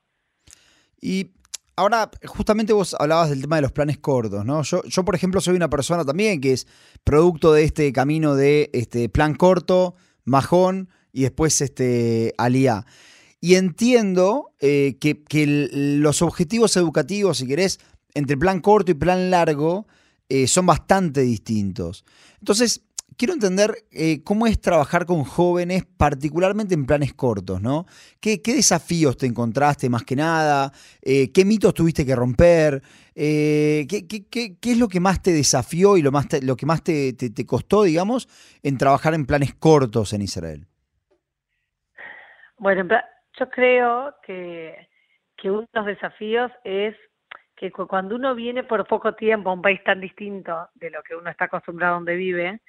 Y 1.01 1.33
ahora, 1.75 2.09
justamente 2.27 2.73
vos 2.73 2.95
hablabas 2.97 3.31
del 3.31 3.41
tema 3.41 3.57
de 3.57 3.63
los 3.63 3.73
planes 3.73 3.99
cortos, 3.99 4.45
¿no? 4.45 4.63
Yo, 4.63 4.85
yo, 4.85 5.05
por 5.05 5.17
ejemplo, 5.17 5.41
soy 5.41 5.57
una 5.57 5.69
persona 5.69 6.05
también 6.05 6.41
que 6.41 6.53
es 6.53 6.69
producto 7.03 7.53
de 7.53 7.65
este 7.65 7.93
camino 7.93 8.37
de 8.37 8.71
este 8.73 9.09
plan 9.09 9.35
corto, 9.35 9.97
majón 10.25 10.91
y 11.13 11.23
después 11.23 11.61
este 11.61 12.35
alía. 12.39 12.87
Y 13.41 13.57
entiendo 13.57 14.53
eh, 14.61 14.97
que, 15.01 15.25
los 16.05 16.23
objetivos 16.23 16.77
educativos, 16.77 17.39
si 17.39 17.49
querés, 17.49 17.81
entre 18.15 18.37
plan 18.37 18.61
corto 18.61 18.93
y 18.93 18.95
plan 18.95 19.33
largo, 19.33 19.89
eh, 20.29 20.47
son 20.47 20.67
bastante 20.67 21.23
distintos. 21.23 22.05
Entonces, 22.39 22.83
quiero 23.19 23.35
entender 23.35 23.73
eh, 23.91 24.23
cómo 24.25 24.47
es 24.47 24.61
trabajar 24.61 25.05
con 25.05 25.25
jóvenes, 25.25 25.85
particularmente 25.85 26.75
en 26.75 26.87
planes 26.87 27.13
cortos, 27.13 27.61
¿no? 27.61 27.85
¿Qué, 28.21 28.39
desafíos 28.39 29.19
te 29.19 29.27
encontraste 29.27 29.91
más 29.91 30.05
que 30.05 30.17
nada? 30.17 30.71
Eh, 31.03 31.33
¿Qué 31.33 31.45
mitos 31.45 31.75
tuviste 31.75 32.07
que 32.07 32.15
romper? 32.15 32.81
Eh, 33.15 33.87
¿qué, 33.89 34.71
es 34.71 34.79
lo 34.79 34.89
que 34.89 35.01
más 35.01 35.21
te 35.21 35.33
desafió 35.33 35.97
y 35.97 36.03
lo, 36.03 36.13
más 36.13 36.29
lo 36.43 36.57
que 36.57 36.65
más 36.65 36.83
te, 36.85 37.15
costó, 37.47 37.83
digamos, 37.83 38.29
en 38.63 38.79
trabajar 38.79 39.15
en 39.15 39.27
planes 39.27 39.55
cortos 39.55 40.13
en 40.13 40.23
Israel? 40.23 40.67
Bueno, 42.57 42.89
yo 43.39 43.51
creo 43.51 44.15
que, 44.25 44.89
que 45.37 45.51
uno 45.51 45.63
de 45.63 45.69
los 45.75 45.87
desafíos 45.87 46.53
es 46.65 46.95
que 47.57 47.73
cuando 47.73 48.15
uno 48.15 48.37
viene 48.37 48.63
por 48.63 48.87
poco 48.87 49.15
tiempo 49.15 49.51
a 49.51 49.55
un 49.55 49.63
país 49.63 49.83
tan 49.83 50.01
distinto 50.01 50.69
de 50.75 50.91
lo 50.91 51.03
que 51.03 51.17
uno 51.17 51.29
está 51.29 51.47
acostumbrado 51.47 51.95
a 51.95 51.97
donde 51.97 52.15
vive, 52.15 52.61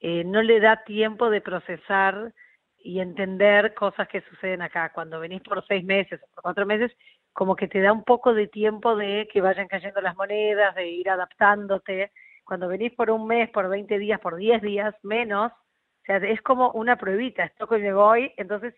eh, 0.00 0.24
no 0.24 0.42
le 0.42 0.60
da 0.60 0.84
tiempo 0.84 1.30
de 1.30 1.40
procesar 1.40 2.32
y 2.78 3.00
entender 3.00 3.74
cosas 3.74 4.08
que 4.08 4.20
suceden 4.22 4.62
acá. 4.62 4.92
Cuando 4.92 5.20
venís 5.20 5.42
por 5.42 5.64
seis 5.66 5.84
meses 5.84 6.20
o 6.22 6.34
por 6.34 6.42
cuatro 6.42 6.66
meses, 6.66 6.92
como 7.32 7.56
que 7.56 7.68
te 7.68 7.80
da 7.80 7.92
un 7.92 8.04
poco 8.04 8.32
de 8.32 8.46
tiempo 8.46 8.96
de 8.96 9.28
que 9.32 9.40
vayan 9.40 9.68
cayendo 9.68 10.00
las 10.00 10.16
monedas, 10.16 10.74
de 10.74 10.88
ir 10.88 11.10
adaptándote. 11.10 12.12
Cuando 12.44 12.68
venís 12.68 12.92
por 12.92 13.10
un 13.10 13.26
mes, 13.26 13.50
por 13.50 13.68
20 13.68 13.98
días, 13.98 14.20
por 14.20 14.36
10 14.36 14.62
días, 14.62 14.94
menos, 15.02 15.52
o 15.52 16.04
sea, 16.06 16.18
es 16.18 16.40
como 16.42 16.70
una 16.70 16.96
pruebita, 16.96 17.44
esto 17.44 17.66
que 17.66 17.78
me 17.78 17.92
voy, 17.92 18.32
entonces 18.36 18.74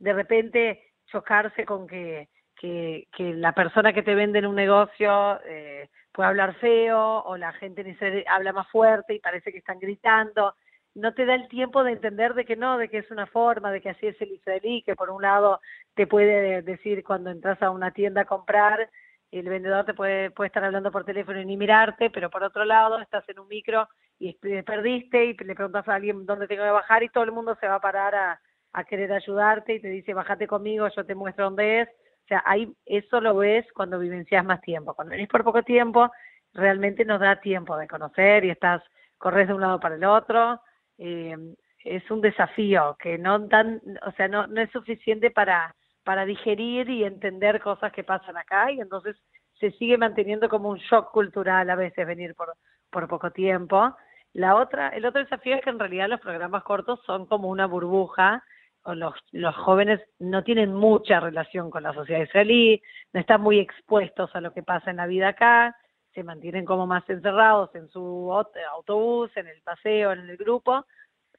de 0.00 0.12
repente 0.12 0.82
chocarse 1.06 1.64
con 1.64 1.86
que, 1.86 2.28
que, 2.56 3.06
que 3.16 3.34
la 3.34 3.52
persona 3.52 3.92
que 3.92 4.02
te 4.02 4.16
vende 4.16 4.40
en 4.40 4.46
un 4.46 4.56
negocio 4.56 5.40
eh, 5.44 5.88
puede 6.12 6.28
hablar 6.28 6.56
feo 6.56 7.22
o 7.22 7.36
la 7.36 7.52
gente 7.52 7.96
habla 8.28 8.52
más 8.52 8.68
fuerte 8.68 9.14
y 9.14 9.20
parece 9.20 9.52
que 9.52 9.58
están 9.58 9.78
gritando 9.78 10.54
no 10.94 11.14
te 11.14 11.24
da 11.24 11.34
el 11.34 11.48
tiempo 11.48 11.84
de 11.84 11.92
entender 11.92 12.34
de 12.34 12.44
que 12.44 12.56
no, 12.56 12.78
de 12.78 12.88
que 12.88 12.98
es 12.98 13.10
una 13.10 13.26
forma, 13.26 13.72
de 13.72 13.80
que 13.80 13.90
así 13.90 14.06
es 14.06 14.20
el 14.20 14.32
israelí, 14.32 14.82
que 14.82 14.94
por 14.94 15.10
un 15.10 15.22
lado 15.22 15.60
te 15.94 16.06
puede 16.06 16.62
decir 16.62 17.02
cuando 17.02 17.30
entras 17.30 17.60
a 17.62 17.70
una 17.70 17.92
tienda 17.92 18.22
a 18.22 18.26
comprar, 18.26 18.90
el 19.30 19.48
vendedor 19.48 19.86
te 19.86 19.94
puede, 19.94 20.30
puede 20.30 20.48
estar 20.48 20.62
hablando 20.62 20.92
por 20.92 21.04
teléfono 21.04 21.40
y 21.40 21.46
ni 21.46 21.56
mirarte, 21.56 22.10
pero 22.10 22.28
por 22.28 22.44
otro 22.44 22.64
lado 22.64 22.98
estás 23.00 23.26
en 23.28 23.38
un 23.38 23.48
micro 23.48 23.88
y 24.18 24.34
perdiste 24.34 25.24
y 25.24 25.34
le 25.34 25.54
preguntas 25.54 25.88
a 25.88 25.94
alguien 25.94 26.26
dónde 26.26 26.46
tengo 26.46 26.62
que 26.64 26.70
bajar 26.70 27.02
y 27.02 27.08
todo 27.08 27.24
el 27.24 27.32
mundo 27.32 27.56
se 27.58 27.66
va 27.66 27.76
a 27.76 27.80
parar 27.80 28.14
a, 28.14 28.40
a 28.72 28.84
querer 28.84 29.12
ayudarte 29.12 29.74
y 29.74 29.80
te 29.80 29.88
dice 29.88 30.14
bájate 30.14 30.46
conmigo, 30.46 30.86
yo 30.94 31.04
te 31.04 31.14
muestro 31.14 31.46
dónde 31.46 31.80
es. 31.80 31.88
O 31.88 32.28
sea, 32.28 32.42
ahí 32.46 32.72
eso 32.86 33.20
lo 33.20 33.34
ves 33.36 33.66
cuando 33.74 33.98
vivencias 33.98 34.44
más 34.44 34.60
tiempo. 34.60 34.94
Cuando 34.94 35.12
venís 35.12 35.28
por 35.28 35.42
poco 35.42 35.62
tiempo, 35.62 36.10
realmente 36.52 37.04
nos 37.04 37.20
da 37.20 37.40
tiempo 37.40 37.76
de 37.76 37.88
conocer 37.88 38.44
y 38.44 38.50
estás, 38.50 38.82
corres 39.18 39.48
de 39.48 39.54
un 39.54 39.60
lado 39.60 39.80
para 39.80 39.96
el 39.96 40.04
otro, 40.04 40.60
eh, 41.04 41.36
es 41.84 42.08
un 42.12 42.20
desafío 42.20 42.96
que 43.00 43.18
no 43.18 43.40
dan, 43.40 43.80
o 44.06 44.12
sea, 44.12 44.28
no, 44.28 44.46
no 44.46 44.60
es 44.60 44.70
suficiente 44.70 45.32
para, 45.32 45.74
para 46.04 46.24
digerir 46.24 46.88
y 46.88 47.02
entender 47.02 47.60
cosas 47.60 47.92
que 47.92 48.04
pasan 48.04 48.36
acá 48.36 48.70
y 48.70 48.80
entonces 48.80 49.16
se 49.58 49.72
sigue 49.72 49.98
manteniendo 49.98 50.48
como 50.48 50.68
un 50.68 50.78
shock 50.78 51.10
cultural 51.10 51.68
a 51.68 51.74
veces 51.74 52.06
venir 52.06 52.36
por, 52.36 52.54
por 52.88 53.08
poco 53.08 53.32
tiempo. 53.32 53.96
La 54.32 54.54
otra, 54.54 54.90
el 54.90 55.04
otro 55.04 55.20
desafío 55.22 55.56
es 55.56 55.62
que 55.62 55.70
en 55.70 55.80
realidad 55.80 56.08
los 56.08 56.20
programas 56.20 56.62
cortos 56.62 57.00
son 57.04 57.26
como 57.26 57.48
una 57.48 57.66
burbuja, 57.66 58.44
o 58.84 58.94
los, 58.94 59.14
los 59.32 59.54
jóvenes 59.56 60.00
no 60.20 60.44
tienen 60.44 60.72
mucha 60.72 61.18
relación 61.20 61.70
con 61.70 61.82
la 61.82 61.92
sociedad 61.94 62.22
israelí, 62.22 62.80
no 63.12 63.20
están 63.20 63.40
muy 63.40 63.58
expuestos 63.58 64.34
a 64.34 64.40
lo 64.40 64.52
que 64.52 64.62
pasa 64.62 64.90
en 64.90 64.96
la 64.96 65.06
vida 65.06 65.28
acá, 65.28 65.76
se 66.14 66.22
mantienen 66.22 66.64
como 66.64 66.86
más 66.86 67.08
encerrados 67.08 67.74
en 67.74 67.88
su 67.88 68.32
autobús, 68.32 69.30
en 69.36 69.46
el 69.48 69.60
paseo, 69.62 70.12
en 70.12 70.20
el 70.20 70.36
grupo. 70.36 70.86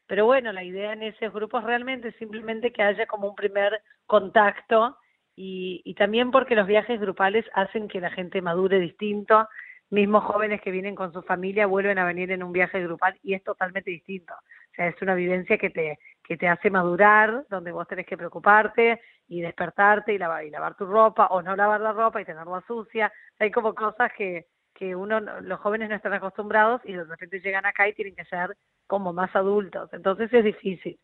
Pero 0.08 0.26
bueno, 0.26 0.52
la 0.52 0.64
idea 0.64 0.94
en 0.94 1.04
esos 1.04 1.34
grupos 1.34 1.64
realmente 1.64 2.10
es 2.10 2.16
simplemente 2.18 2.72
que 2.72 2.84
haya 2.84 3.06
como 3.06 3.28
un 3.30 3.36
primer 3.36 3.82
contacto 4.06 4.98
y, 5.36 5.82
y 5.86 5.96
también 5.96 6.32
porque 6.32 6.56
los 6.56 6.68
viajes 6.68 7.00
grupales 7.00 7.46
hacen 7.54 7.88
que 7.88 8.02
la 8.02 8.12
gente 8.12 8.42
madure 8.42 8.80
distinto. 8.80 9.48
Mismos 9.90 10.24
jóvenes 10.24 10.60
que 10.62 10.72
vienen 10.72 10.96
con 10.96 11.14
su 11.14 11.22
familia 11.22 11.68
vuelven 11.68 12.00
a 12.00 12.06
venir 12.06 12.32
en 12.32 12.44
un 12.44 12.52
viaje 12.52 12.82
grupal 12.82 13.18
y 13.22 13.36
es 13.36 13.44
totalmente 13.44 13.92
distinto. 13.92 14.34
O 14.34 14.76
sea, 14.76 14.88
es 14.88 15.00
una 15.02 15.14
vivencia 15.14 15.58
que 15.58 15.70
te, 15.70 16.00
que 16.24 16.36
te 16.36 16.48
hace 16.48 16.72
madurar, 16.72 17.46
donde 17.50 17.72
vos 17.72 17.88
tenés 17.88 18.08
que 18.08 18.18
preocuparte 18.18 19.00
y 19.28 19.42
despertarte 19.42 20.14
y 20.14 20.18
lavar, 20.18 20.46
y 20.46 20.50
lavar 20.50 20.76
tu 20.76 20.86
ropa 20.86 21.28
o 21.28 21.42
no 21.42 21.56
lavar 21.56 21.80
la 21.82 21.92
ropa 21.92 22.22
y 22.22 22.26
tenerla 22.26 22.64
sucia. 22.66 23.12
Hay 23.40 23.52
como 23.52 23.76
cosas 23.76 24.12
que, 24.18 24.48
que 24.84 24.96
uno, 24.98 25.22
los 25.22 25.60
jóvenes 25.62 25.90
no 25.90 25.96
están 25.96 26.14
acostumbrados 26.14 26.82
y 26.84 26.92
de 26.92 27.06
repente 27.06 27.40
llegan 27.40 27.66
acá 27.66 27.88
y 27.88 27.94
tienen 27.94 28.16
que 28.16 28.26
ser 28.26 28.58
como 28.86 29.14
más 29.14 29.34
adultos. 29.34 29.90
Entonces 29.94 30.32
es 30.34 30.44
difícil. 30.44 31.00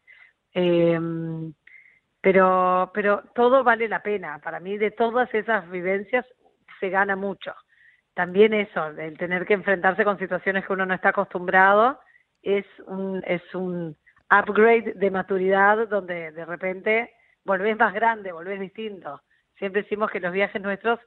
Eh, 0.53 1.00
pero, 2.19 2.91
pero 2.93 3.24
todo 3.33 3.63
vale 3.63 3.88
la 3.88 4.03
pena. 4.03 4.39
Para 4.39 4.59
mí 4.59 4.77
de 4.77 4.91
todas 4.91 5.33
esas 5.33 5.69
vivencias 5.69 6.25
se 6.81 6.89
gana 6.89 7.15
mucho. 7.15 7.53
También 8.13 8.53
eso, 8.53 8.88
el 8.88 9.17
tener 9.17 9.45
que 9.45 9.53
enfrentarse 9.53 10.03
con 10.03 10.19
situaciones 10.19 10.65
que 10.65 10.74
uno 10.74 10.86
no 10.86 10.93
está 10.93 11.09
acostumbrado, 11.09 12.01
es 12.41 12.65
un, 12.86 13.24
es 13.25 13.43
un 13.55 13.95
upgrade 14.29 14.93
de 14.95 15.09
maturidad 15.09 15.88
donde 15.88 16.33
de 16.33 16.45
repente 16.45 17.13
volvés 17.45 17.77
más 17.77 17.93
grande, 17.93 18.33
volvés 18.33 18.59
distinto. 18.59 19.21
Siempre 19.57 19.83
decimos 19.83 20.12
que 20.12 20.19
los 20.19 20.33
viajes 20.33 20.62
nuestros 20.62 21.00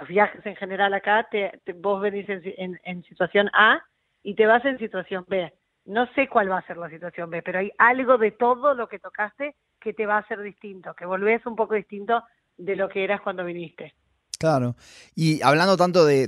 los 0.00 0.08
viajes 0.08 0.44
en 0.46 0.56
general 0.56 0.94
acá, 0.94 1.28
te, 1.30 1.52
vos 1.74 2.00
venís 2.00 2.26
en, 2.28 3.04
situación 3.04 3.48
A 3.52 3.80
y 4.22 4.34
te 4.34 4.46
vas 4.46 4.64
en 4.64 4.78
situación 4.78 5.24
B. 5.28 5.52
No 5.84 6.06
sé 6.14 6.28
cuál 6.28 6.50
va 6.50 6.58
a 6.58 6.66
ser 6.66 6.76
la 6.76 6.90
situación 6.90 7.30
B, 7.30 7.42
pero 7.42 7.58
hay 7.58 7.70
algo 7.78 8.18
de 8.18 8.30
todo 8.32 8.74
lo 8.74 8.88
que 8.88 8.98
tocaste 8.98 9.56
que 9.80 9.92
te 9.92 10.06
va 10.06 10.16
a 10.16 10.20
hacer 10.20 10.40
distinto, 10.42 10.94
que 10.94 11.06
volvés 11.06 11.44
un 11.46 11.56
poco 11.56 11.74
distinto 11.74 12.22
de 12.56 12.76
lo 12.76 12.88
que 12.88 13.04
eras 13.04 13.20
cuando 13.20 13.44
viniste. 13.44 13.94
Claro. 14.38 14.74
Y 15.14 15.42
hablando 15.42 15.76
tanto 15.76 16.04
de, 16.04 16.26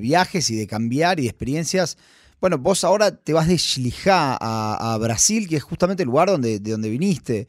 viajes 0.00 0.50
y 0.50 0.56
de 0.56 0.66
cambiar 0.66 1.18
y 1.18 1.22
de 1.22 1.28
experiencias, 1.28 1.96
bueno, 2.40 2.58
vos 2.58 2.84
ahora 2.84 3.16
te 3.16 3.32
vas 3.32 3.48
de 3.48 3.56
Shlijá 3.56 4.36
a, 4.40 4.98
Brasil, 4.98 5.48
que 5.48 5.56
es 5.56 5.62
justamente 5.62 6.02
el 6.02 6.08
lugar 6.08 6.28
donde, 6.28 6.60
de 6.60 6.70
donde 6.70 6.90
viniste. 6.90 7.48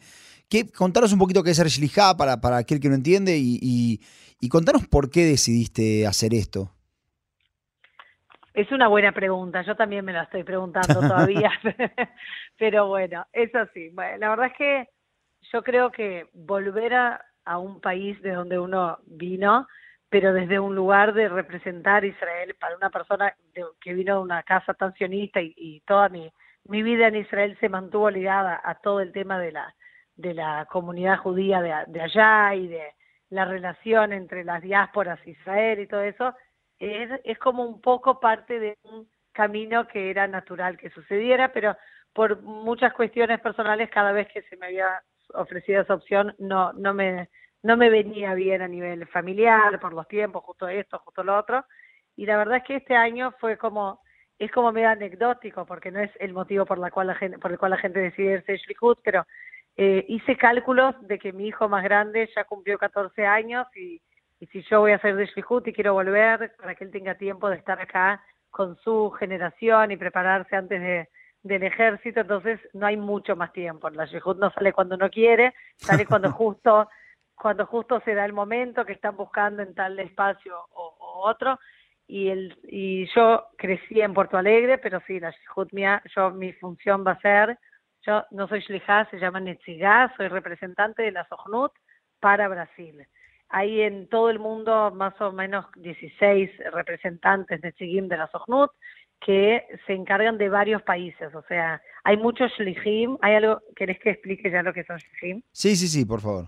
¿Qué, 0.50 0.72
contaros 0.72 1.14
un 1.14 1.20
poquito 1.20 1.44
qué 1.44 1.52
es 1.52 1.58
ser 1.58 1.68
Shlijá 1.68 2.18
para, 2.18 2.42
para 2.42 2.58
aquel 2.58 2.80
que 2.80 2.90
no 2.90 2.96
entiende 2.96 3.38
y, 3.38 4.00
y 4.40 4.50
contanos 4.50 4.88
por 4.88 5.10
qué 5.10 5.26
decidiste 5.26 6.08
hacer 6.08 6.34
esto. 6.34 6.72
Es 8.54 8.72
una 8.72 8.88
buena 8.88 9.12
pregunta, 9.12 9.62
yo 9.62 9.76
también 9.76 10.04
me 10.04 10.14
la 10.14 10.24
estoy 10.24 10.44
preguntando 10.44 11.00
todavía, 11.00 11.52
pero 12.58 12.88
bueno, 12.88 13.26
es 13.32 13.54
así. 13.56 13.90
Bueno, 13.90 14.18
la 14.18 14.30
verdad 14.30 14.48
es 14.48 14.58
que 14.58 14.90
yo 15.52 15.64
creo 15.64 15.92
que 15.92 16.28
volver 16.34 16.94
a, 16.94 17.26
un 17.58 17.82
país 17.82 18.22
de 18.22 18.32
donde 18.32 18.60
uno 18.60 19.00
vino, 19.08 19.68
pero 20.08 20.34
desde 20.34 20.60
un 20.60 20.76
lugar 20.76 21.16
de 21.16 21.30
representar 21.30 22.06
Israel 22.06 22.56
para 22.60 22.76
una 22.76 22.92
persona 22.92 23.34
que 23.82 23.94
vino 23.96 24.18
de 24.18 24.22
una 24.22 24.44
casa 24.44 24.76
tan 24.76 24.94
sionista 24.94 25.42
y, 25.42 25.82
toda 25.88 26.10
mi, 26.10 26.32
mi 26.66 26.84
vida 26.84 27.08
en 27.08 27.16
Israel 27.16 27.58
se 27.60 27.68
mantuvo 27.68 28.12
ligada 28.12 28.62
a 28.64 28.76
todo 28.76 29.00
el 29.00 29.12
tema 29.12 29.40
de 29.40 29.52
la, 29.52 29.74
de 30.20 30.34
la 30.34 30.68
comunidad 30.70 31.18
judía 31.18 31.62
de, 31.62 31.74
de 31.88 32.02
allá 32.02 32.56
y 32.56 32.68
de, 32.68 32.94
la 33.30 33.46
relación 33.46 34.12
entre 34.14 34.44
las 34.44 34.62
diásporas, 34.62 35.20
Israel 35.26 35.80
y 35.80 35.88
todo 35.88 36.02
eso, 36.02 36.34
es, 36.80 37.10
es 37.24 37.38
como 37.38 37.64
un 37.64 37.82
poco 37.82 38.20
parte 38.20 38.60
de 38.60 38.78
un 38.84 39.08
camino 39.32 39.88
que 39.88 40.10
era 40.10 40.28
natural 40.28 40.78
que 40.78 40.90
sucediera, 40.90 41.52
pero 41.54 41.76
por 42.14 42.42
muchas 42.42 42.94
cuestiones 42.94 43.40
personales, 43.40 43.90
cada 43.92 44.12
vez 44.12 44.28
que 44.34 44.42
se 44.44 44.58
me 44.58 44.68
había 44.68 45.02
ofrecido 45.34 45.82
esa 45.82 45.94
opción, 45.94 46.36
no, 46.40 46.74
no 46.74 46.94
me, 46.94 47.30
no 47.62 47.78
me 47.78 47.90
venía 47.90 48.34
bien 48.34 48.62
a 48.62 48.68
nivel 48.68 49.06
familiar, 49.08 49.80
por 49.80 49.94
los 49.94 50.08
tiempos, 50.08 50.44
justo 50.44 50.68
esto, 50.68 51.00
justo 51.00 51.24
lo 51.24 51.38
otro. 51.38 51.66
Y 52.16 52.26
la 52.26 52.38
verdad 52.38 52.58
es 52.58 52.64
que 52.64 52.76
este 52.78 52.96
año 52.96 53.32
fue 53.40 53.58
como, 53.58 54.02
es 54.40 54.52
como 54.52 54.72
medio 54.72 54.90
anecdótico, 54.90 55.66
porque 55.66 55.92
no 55.92 56.00
es 56.00 56.12
el 56.20 56.34
motivo 56.34 56.66
por, 56.66 56.80
la 56.80 56.90
cual 56.90 57.08
la 57.08 57.16
gente, 57.16 57.38
por 57.38 57.52
el 57.52 57.60
cual 57.60 57.72
la 57.72 57.78
gente 57.78 58.00
decide 58.00 58.34
irse 58.34 58.54
de 58.54 58.96
pero 59.04 59.26
eh, 59.82 60.04
hice 60.10 60.36
cálculos 60.36 60.94
de 61.08 61.18
que 61.18 61.32
mi 61.32 61.48
hijo 61.48 61.70
más 61.70 61.86
grande 61.86 62.30
ya 62.36 62.44
cumplió 62.44 62.78
14 62.78 63.26
años 63.26 63.66
y, 63.78 64.02
y 64.38 64.46
si 64.48 64.62
yo 64.64 64.82
voy 64.82 64.92
a 64.92 64.98
hacer 64.98 65.16
de 65.16 65.26
Shlichut 65.26 65.66
y 65.70 65.72
quiero 65.72 65.94
volver 65.94 66.54
para 66.58 66.76
que 66.76 66.84
él 66.84 66.92
tenga 66.92 67.16
tiempo 67.16 67.50
de 67.50 67.56
estar 67.56 67.80
acá 67.80 68.22
con 68.50 68.76
su 68.80 69.10
generación 69.12 69.92
y 69.92 69.96
prepararse 69.96 70.58
antes 70.58 70.82
de, 70.82 71.08
del 71.44 71.64
ejército, 71.64 72.20
entonces 72.20 72.60
no 72.74 72.88
hay 72.88 72.98
mucho 72.98 73.38
más 73.38 73.54
tiempo. 73.54 73.90
La 73.90 74.04
Shlichut 74.04 74.38
no 74.38 74.52
sale 74.52 74.74
cuando 74.74 74.96
uno 74.96 75.10
quiere, 75.10 75.54
sale 75.78 76.06
cuando 76.06 76.30
justo 76.34 76.90
cuando 77.36 77.66
justo 77.66 78.02
se 78.02 78.16
da 78.16 78.26
el 78.26 78.34
momento 78.34 78.84
que 78.84 78.92
están 78.92 79.16
buscando 79.16 79.64
en 79.64 79.74
tal 79.74 79.98
espacio 79.98 80.58
o, 80.74 81.22
otro. 81.24 81.58
Y, 82.06 82.28
el, 82.28 82.60
y 82.64 83.06
yo 83.16 83.46
crecí 83.58 84.02
en 84.02 84.14
Puerto 84.14 84.36
Alegre, 84.36 84.78
pero 84.78 85.00
sí, 85.08 85.22
la 85.22 85.32
Shlichut 85.32 85.72
mía, 85.72 86.04
yo 86.14 86.32
mi 86.32 86.52
función 86.52 87.06
va 87.08 87.12
a 87.14 87.22
ser 87.22 87.58
yo 88.06 88.26
no 88.32 88.48
soy 88.48 88.62
Shlichá, 88.62 89.10
se 89.10 89.20
llama 89.20 89.40
Netzigá, 89.40 90.14
soy 90.18 90.28
representante 90.28 91.04
de 91.04 91.12
la 91.12 91.28
Sohnut 91.28 91.72
para 92.20 92.48
Brasil. 92.48 93.06
Hay 93.50 93.82
en 93.82 94.08
todo 94.10 94.30
el 94.30 94.40
mundo 94.40 94.92
más 94.92 95.20
o 95.22 95.32
menos 95.32 95.66
16 95.76 96.50
representantes 96.72 97.62
de 97.62 97.74
Chigim 97.74 98.08
de 98.08 98.18
la 98.18 98.28
Sohnut 98.28 98.72
que 99.20 99.66
se 99.86 99.94
encargan 99.94 100.38
de 100.38 100.50
varios 100.50 100.82
países. 100.84 101.34
O 101.36 101.42
sea, 101.44 101.82
hay 102.04 102.18
muchos 102.18 102.52
Shlichim. 102.54 103.18
¿Hay 103.22 103.36
algo, 103.36 103.62
querés 103.76 104.00
que 104.00 104.12
explique 104.12 104.50
ya 104.50 104.64
lo 104.64 104.74
que 104.74 104.84
son 104.84 104.98
Shlichim? 104.98 105.42
Sí, 105.52 105.76
sí, 105.76 105.88
sí, 105.88 106.06
por 106.06 106.22
favor. 106.22 106.46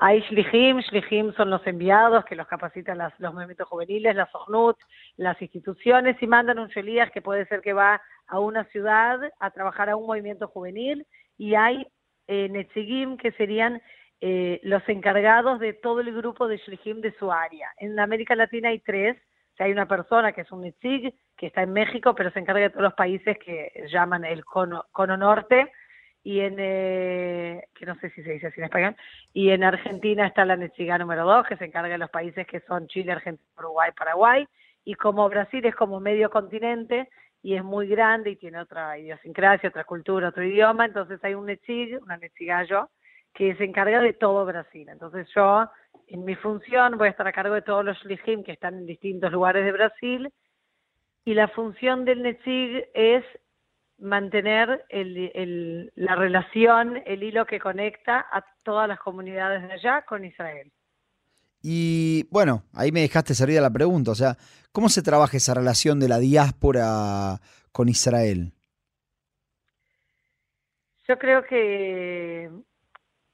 Hay 0.00 0.20
Shlichim, 0.22 0.80
Shlichim 0.80 1.32
son 1.34 1.50
los 1.50 1.64
enviados 1.66 2.24
que 2.24 2.34
los 2.34 2.48
capacitan 2.48 2.98
los 3.18 3.34
movimientos 3.34 3.68
juveniles, 3.68 4.16
la 4.16 4.28
Sohnut, 4.30 4.76
las 5.16 5.40
instituciones 5.40 6.20
y 6.20 6.26
mandan 6.26 6.58
un 6.58 6.68
Sheliach 6.68 7.12
que 7.12 7.22
puede 7.22 7.46
ser 7.46 7.60
que 7.60 7.72
va 7.72 8.02
a 8.26 8.40
una 8.40 8.64
ciudad 8.64 9.20
a 9.38 9.50
trabajar 9.50 9.90
a 9.90 9.96
un 9.96 10.06
movimiento 10.06 10.48
juvenil 10.48 11.06
y 11.38 11.54
hay 11.54 11.86
eh, 12.26 12.68
que 13.20 13.32
serían 13.32 13.80
eh, 14.20 14.60
los 14.64 14.82
encargados 14.88 15.60
de 15.60 15.74
todo 15.74 16.00
el 16.00 16.12
grupo 16.12 16.48
de 16.48 16.56
Shlichim 16.56 17.00
de 17.00 17.12
su 17.18 17.30
área. 17.30 17.70
En 17.78 17.98
América 18.00 18.34
Latina 18.34 18.70
hay 18.70 18.80
tres, 18.80 19.16
hay 19.58 19.70
una 19.70 19.86
persona 19.86 20.32
que 20.32 20.40
es 20.40 20.50
un 20.50 20.62
Netzig, 20.62 21.14
que 21.36 21.46
está 21.46 21.62
en 21.62 21.72
México, 21.72 22.14
pero 22.16 22.30
se 22.32 22.40
encarga 22.40 22.62
de 22.62 22.70
todos 22.70 22.82
los 22.82 22.94
países 22.94 23.38
que 23.38 23.86
llaman 23.92 24.24
el 24.24 24.44
cono 24.44 25.16
norte, 25.16 25.70
y 26.24 26.40
en, 26.40 26.56
eh, 26.58 27.68
que 27.74 27.84
no 27.84 27.94
sé 27.96 28.10
si 28.10 28.22
se 28.22 28.32
dice 28.32 28.46
así 28.46 28.58
en 28.58 28.64
español, 28.64 28.96
y 29.34 29.50
en 29.50 29.62
Argentina 29.62 30.26
está 30.26 30.46
la 30.46 30.56
Netziga 30.56 30.96
número 30.96 31.24
dos, 31.24 31.46
que 31.46 31.56
se 31.58 31.66
encarga 31.66 31.92
de 31.92 31.98
los 31.98 32.10
países 32.10 32.46
que 32.46 32.60
son 32.60 32.88
Chile, 32.88 33.12
Argentina, 33.12 33.46
Uruguay, 33.58 33.90
Paraguay, 33.96 34.48
y 34.86 34.94
como 34.94 35.28
Brasil 35.28 35.64
es 35.66 35.74
como 35.74 36.00
medio 36.00 36.30
continente, 36.30 37.10
y 37.42 37.56
es 37.56 37.62
muy 37.62 37.88
grande 37.88 38.30
y 38.30 38.36
tiene 38.36 38.58
otra 38.58 38.98
idiosincrasia, 38.98 39.68
otra 39.68 39.84
cultura, 39.84 40.30
otro 40.30 40.42
idioma, 40.42 40.86
entonces 40.86 41.22
hay 41.22 41.34
un 41.34 41.44
Netzig, 41.44 42.02
una 42.02 42.16
Netzigallo, 42.16 42.88
que 43.34 43.54
se 43.56 43.64
encarga 43.64 44.00
de 44.00 44.14
todo 44.14 44.46
Brasil. 44.46 44.88
Entonces 44.88 45.28
yo, 45.34 45.68
en 46.06 46.24
mi 46.24 46.36
función, 46.36 46.96
voy 46.96 47.08
a 47.08 47.10
estar 47.10 47.26
a 47.26 47.32
cargo 47.32 47.54
de 47.54 47.60
todos 47.60 47.84
los 47.84 47.98
Shlichim 47.98 48.44
que 48.44 48.52
están 48.52 48.74
en 48.78 48.86
distintos 48.86 49.30
lugares 49.30 49.62
de 49.62 49.72
Brasil, 49.72 50.32
y 51.26 51.34
la 51.34 51.48
función 51.48 52.06
del 52.06 52.22
Netzig 52.22 52.88
es 52.94 53.24
mantener 53.98 54.84
el, 54.88 55.92
la 55.94 56.16
relación, 56.16 57.02
el 57.06 57.22
hilo 57.22 57.46
que 57.46 57.60
conecta 57.60 58.26
a 58.30 58.44
todas 58.62 58.88
las 58.88 58.98
comunidades 58.98 59.62
de 59.62 59.72
allá 59.72 60.02
con 60.02 60.24
Israel. 60.24 60.72
Y 61.62 62.26
bueno, 62.30 62.64
ahí 62.74 62.92
me 62.92 63.00
dejaste 63.00 63.34
servida 63.34 63.60
la 63.60 63.70
pregunta, 63.70 64.10
o 64.10 64.14
sea, 64.14 64.36
¿cómo 64.70 64.88
se 64.88 65.02
trabaja 65.02 65.36
esa 65.36 65.54
relación 65.54 65.98
de 65.98 66.08
la 66.08 66.18
diáspora 66.18 67.40
con 67.72 67.88
Israel? 67.88 68.52
Yo 71.08 71.18
creo 71.18 71.44
que 71.44 72.50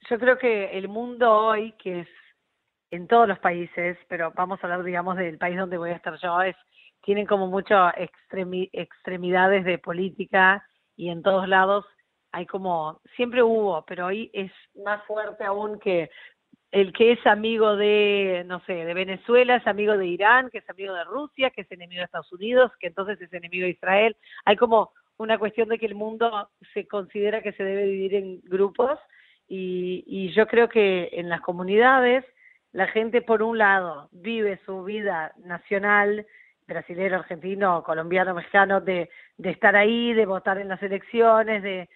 yo 0.08 0.18
creo 0.18 0.38
que 0.38 0.78
el 0.78 0.88
mundo 0.88 1.30
hoy, 1.30 1.72
que 1.72 2.00
es 2.00 2.08
en 2.90 3.06
todos 3.06 3.28
los 3.28 3.38
países, 3.38 3.96
pero 4.08 4.32
vamos 4.34 4.58
a 4.60 4.66
hablar, 4.66 4.82
digamos, 4.82 5.16
del 5.16 5.38
país 5.38 5.56
donde 5.56 5.78
voy 5.78 5.90
a 5.90 5.96
estar 5.96 6.18
yo, 6.20 6.42
es 6.42 6.56
tienen 7.02 7.26
como 7.26 7.46
muchas 7.46 7.94
extremidades 7.96 9.64
de 9.64 9.78
política 9.78 10.64
y 10.96 11.08
en 11.10 11.22
todos 11.22 11.48
lados 11.48 11.86
hay 12.32 12.46
como, 12.46 13.00
siempre 13.16 13.42
hubo, 13.42 13.84
pero 13.86 14.06
hoy 14.06 14.30
es 14.32 14.52
más 14.84 15.04
fuerte 15.06 15.44
aún 15.44 15.78
que 15.80 16.10
el 16.70 16.92
que 16.92 17.12
es 17.12 17.26
amigo 17.26 17.76
de, 17.76 18.44
no 18.46 18.60
sé, 18.60 18.72
de 18.72 18.94
Venezuela, 18.94 19.56
es 19.56 19.66
amigo 19.66 19.96
de 19.96 20.06
Irán, 20.06 20.50
que 20.50 20.58
es 20.58 20.70
amigo 20.70 20.94
de 20.94 21.04
Rusia, 21.04 21.50
que 21.50 21.62
es 21.62 21.72
enemigo 21.72 22.00
de 22.00 22.04
Estados 22.04 22.32
Unidos, 22.32 22.70
que 22.78 22.86
entonces 22.86 23.20
es 23.20 23.32
enemigo 23.32 23.64
de 23.64 23.70
Israel. 23.70 24.16
Hay 24.44 24.56
como 24.56 24.92
una 25.16 25.38
cuestión 25.38 25.68
de 25.68 25.78
que 25.78 25.86
el 25.86 25.96
mundo 25.96 26.48
se 26.72 26.86
considera 26.86 27.42
que 27.42 27.52
se 27.52 27.64
debe 27.64 27.84
dividir 27.84 28.14
en 28.14 28.40
grupos 28.42 28.98
y, 29.48 30.04
y 30.06 30.32
yo 30.32 30.46
creo 30.46 30.68
que 30.68 31.10
en 31.12 31.28
las 31.28 31.40
comunidades 31.40 32.24
la 32.72 32.86
gente 32.86 33.20
por 33.20 33.42
un 33.42 33.58
lado 33.58 34.08
vive 34.12 34.60
su 34.64 34.84
vida 34.84 35.32
nacional, 35.38 36.24
brasilero, 36.70 37.16
argentino, 37.16 37.82
colombiano, 37.82 38.34
mexicano, 38.34 38.80
de, 38.80 39.10
de 39.36 39.50
estar 39.50 39.76
ahí, 39.76 40.14
de 40.14 40.26
votar 40.26 40.58
en 40.58 40.68
las 40.68 40.82
elecciones, 40.82 41.62
de, 41.62 41.88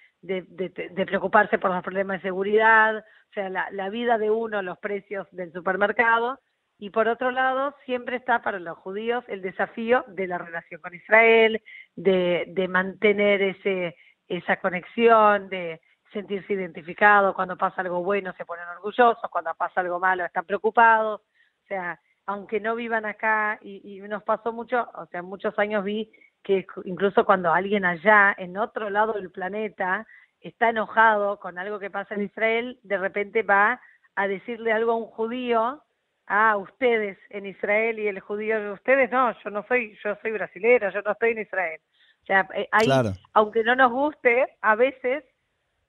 preocuparse 1.07 1.59
por 1.59 1.71
los 1.71 1.83
problemas 1.83 2.19
de 2.19 2.29
seguridad, 2.29 2.99
o 2.99 3.33
sea, 3.33 3.49
la, 3.49 3.89
vida 3.89 4.19
de 4.19 4.31
uno, 4.31 4.63
los 4.63 4.79
precios 4.79 5.27
del 5.33 5.53
supermercado, 5.53 6.39
y 6.79 6.91
por 6.91 7.09
otro 7.09 7.31
lado, 7.31 7.75
siempre 7.85 8.17
está 8.17 8.43
para 8.43 8.59
los 8.59 8.77
judíos 8.79 9.25
el 9.29 9.43
desafío 9.43 10.05
de 10.09 10.27
la 10.27 10.39
relación 10.39 10.81
con 10.81 10.95
Israel, 10.95 11.63
de, 11.95 12.45
de 12.49 12.69
mantener 12.69 13.43
ese, 13.43 13.97
esa 14.29 14.57
conexión, 14.57 15.49
de 15.49 15.81
sentirse 16.13 16.55
identificado, 16.55 17.35
cuando 17.35 17.57
pasa 17.57 17.83
algo 17.83 18.03
bueno 18.03 18.33
se 18.37 18.47
ponen 18.47 18.67
orgullosos, 18.69 19.31
cuando 19.31 19.55
pasa 19.55 19.81
algo 19.81 20.01
malo 20.01 20.25
están 20.25 20.47
preocupados, 20.47 21.21
o 21.21 21.67
sea, 21.67 22.01
aunque 22.27 22.61
no 22.61 22.75
vivan 22.75 23.05
acá, 23.05 23.59
y, 23.63 23.81
y 23.85 24.01
nos 24.01 24.23
pasó 24.23 24.53
mucho, 24.53 24.89
o 24.95 25.07
sea, 25.07 25.23
muchos 25.23 25.59
años 25.59 25.85
vi 25.85 26.11
que 26.43 26.67
incluso 26.85 27.25
cuando 27.25 27.53
alguien 27.53 27.85
allá, 27.85 28.35
en 28.37 28.57
otro 28.57 28.91
lado 28.91 29.15
del 29.15 29.31
planeta, 29.31 30.07
está 30.41 30.69
enojado 30.69 31.41
con 31.41 31.59
algo 31.59 31.79
que 31.79 31.91
pasa 31.91 32.15
en 32.15 32.23
Israel, 32.23 32.79
de 32.83 32.99
repente 32.99 33.43
va 33.43 33.81
a 34.15 34.29
decirle 34.29 34.73
algo 34.73 34.93
a 34.93 34.97
un 34.97 35.07
judío, 35.07 35.83
a 36.27 36.57
ustedes 36.57 37.19
en 37.31 37.47
Israel 37.47 37.99
y 37.99 38.09
el 38.09 38.21
judío, 38.21 38.73
ustedes 38.73 39.11
no, 39.11 39.33
yo 39.43 39.51
no 39.51 39.65
soy, 39.67 39.97
yo 40.03 40.17
soy 40.23 40.33
brasilera, 40.33 40.91
yo 40.91 41.03
no 41.03 41.13
estoy 41.13 41.33
en 41.33 41.41
Israel. 41.41 41.81
O 42.23 42.27
sea, 42.27 42.49
eh, 42.55 42.69
hay, 42.73 42.89
aunque 43.35 43.63
no 43.65 43.75
nos 43.75 43.93
guste, 43.93 44.47
a 44.61 44.75
veces 44.75 45.25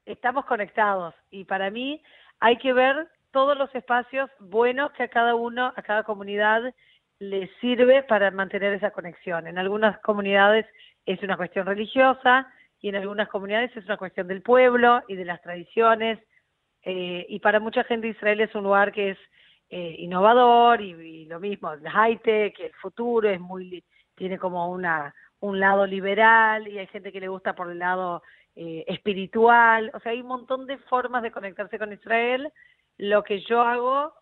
estamos 0.05 0.45
conectados 0.45 1.13
y 1.31 1.45
para 1.45 1.69
mí 1.69 2.03
hay 2.39 2.57
que 2.57 2.73
ver 2.73 3.07
todos 3.35 3.57
los 3.57 3.75
espacios 3.75 4.29
buenos 4.39 4.93
que 4.93 5.03
a 5.03 5.09
cada 5.09 5.35
uno, 5.35 5.73
a 5.75 5.81
cada 5.81 6.03
comunidad 6.03 6.73
le 7.19 7.49
sirve 7.59 8.01
para 8.03 8.31
mantener 8.31 8.71
esa 8.71 8.91
conexión. 8.91 9.45
En 9.45 9.57
algunas 9.57 9.99
comunidades 9.99 10.65
es 11.05 11.21
una 11.21 11.35
cuestión 11.35 11.65
religiosa 11.65 12.47
y 12.79 12.87
en 12.87 12.95
algunas 12.95 13.27
comunidades 13.27 13.75
es 13.75 13.83
una 13.83 13.97
cuestión 13.97 14.29
del 14.29 14.41
pueblo 14.41 15.03
y 15.09 15.17
de 15.17 15.25
las 15.25 15.41
tradiciones. 15.41 16.17
Eh, 16.83 17.25
y 17.27 17.41
para 17.41 17.59
mucha 17.59 17.83
gente 17.83 18.07
Israel 18.07 18.39
es 18.39 18.55
un 18.55 18.63
lugar 18.63 18.93
que 18.93 19.09
es 19.09 19.17
eh, 19.69 19.97
innovador 19.99 20.79
y, 20.79 21.25
lo 21.25 21.41
mismo, 21.41 21.73
el 21.73 21.89
high-tech, 21.89 22.57
el 22.57 22.73
futuro 22.75 23.27
es 23.29 23.41
muy, 23.41 23.83
tiene 24.15 24.39
como 24.39 24.71
una, 24.71 25.13
un 25.41 25.59
lado 25.59 25.85
liberal 25.85 26.69
y 26.69 26.79
hay 26.79 26.87
gente 26.87 27.11
que 27.11 27.19
le 27.19 27.27
gusta 27.27 27.53
por 27.53 27.69
el 27.69 27.79
lado 27.79 28.23
eh, 28.55 28.85
espiritual. 28.87 29.91
O 29.93 29.99
sea, 29.99 30.13
hay 30.13 30.21
un 30.21 30.27
montón 30.27 30.67
de 30.67 30.77
formas 30.77 31.21
de 31.21 31.31
conectarse 31.31 31.77
con 31.77 31.91
Israel. 31.91 32.49
Lo 32.97 33.23
que 33.23 33.41
yo 33.41 33.61
hago, 33.61 34.13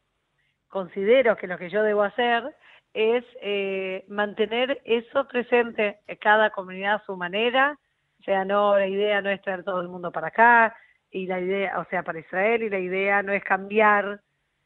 considero 0.67 1.38
que 1.38 1.47
lo 1.47 1.57
que 1.57 1.69
yo 1.69 1.83
debo 1.83 2.03
hacer 2.03 2.55
es 2.93 3.23
eh, 3.41 4.05
mantener 4.07 4.81
eso 4.86 5.27
presente 5.27 5.99
en 6.07 6.17
cada 6.17 6.51
comunidad 6.51 6.95
a 6.95 7.05
su 7.05 7.15
manera, 7.15 7.77
o 8.19 8.23
sea, 8.23 8.45
no, 8.45 8.77
la 8.77 8.88
idea 8.88 9.21
no 9.21 9.29
es 9.29 9.41
traer 9.41 9.63
todo 9.63 9.81
el 9.81 9.89
mundo 9.89 10.12
para 10.12 10.27
acá, 10.27 10.75
y 11.12 11.27
la 11.27 11.39
idea, 11.39 11.79
o 11.79 11.86
sea, 11.86 12.03
para 12.03 12.19
Israel, 12.19 12.63
y 12.63 12.69
la 12.69 12.79
idea 12.79 13.21
no 13.21 13.33
es 13.33 13.43
cambiar 13.43 14.21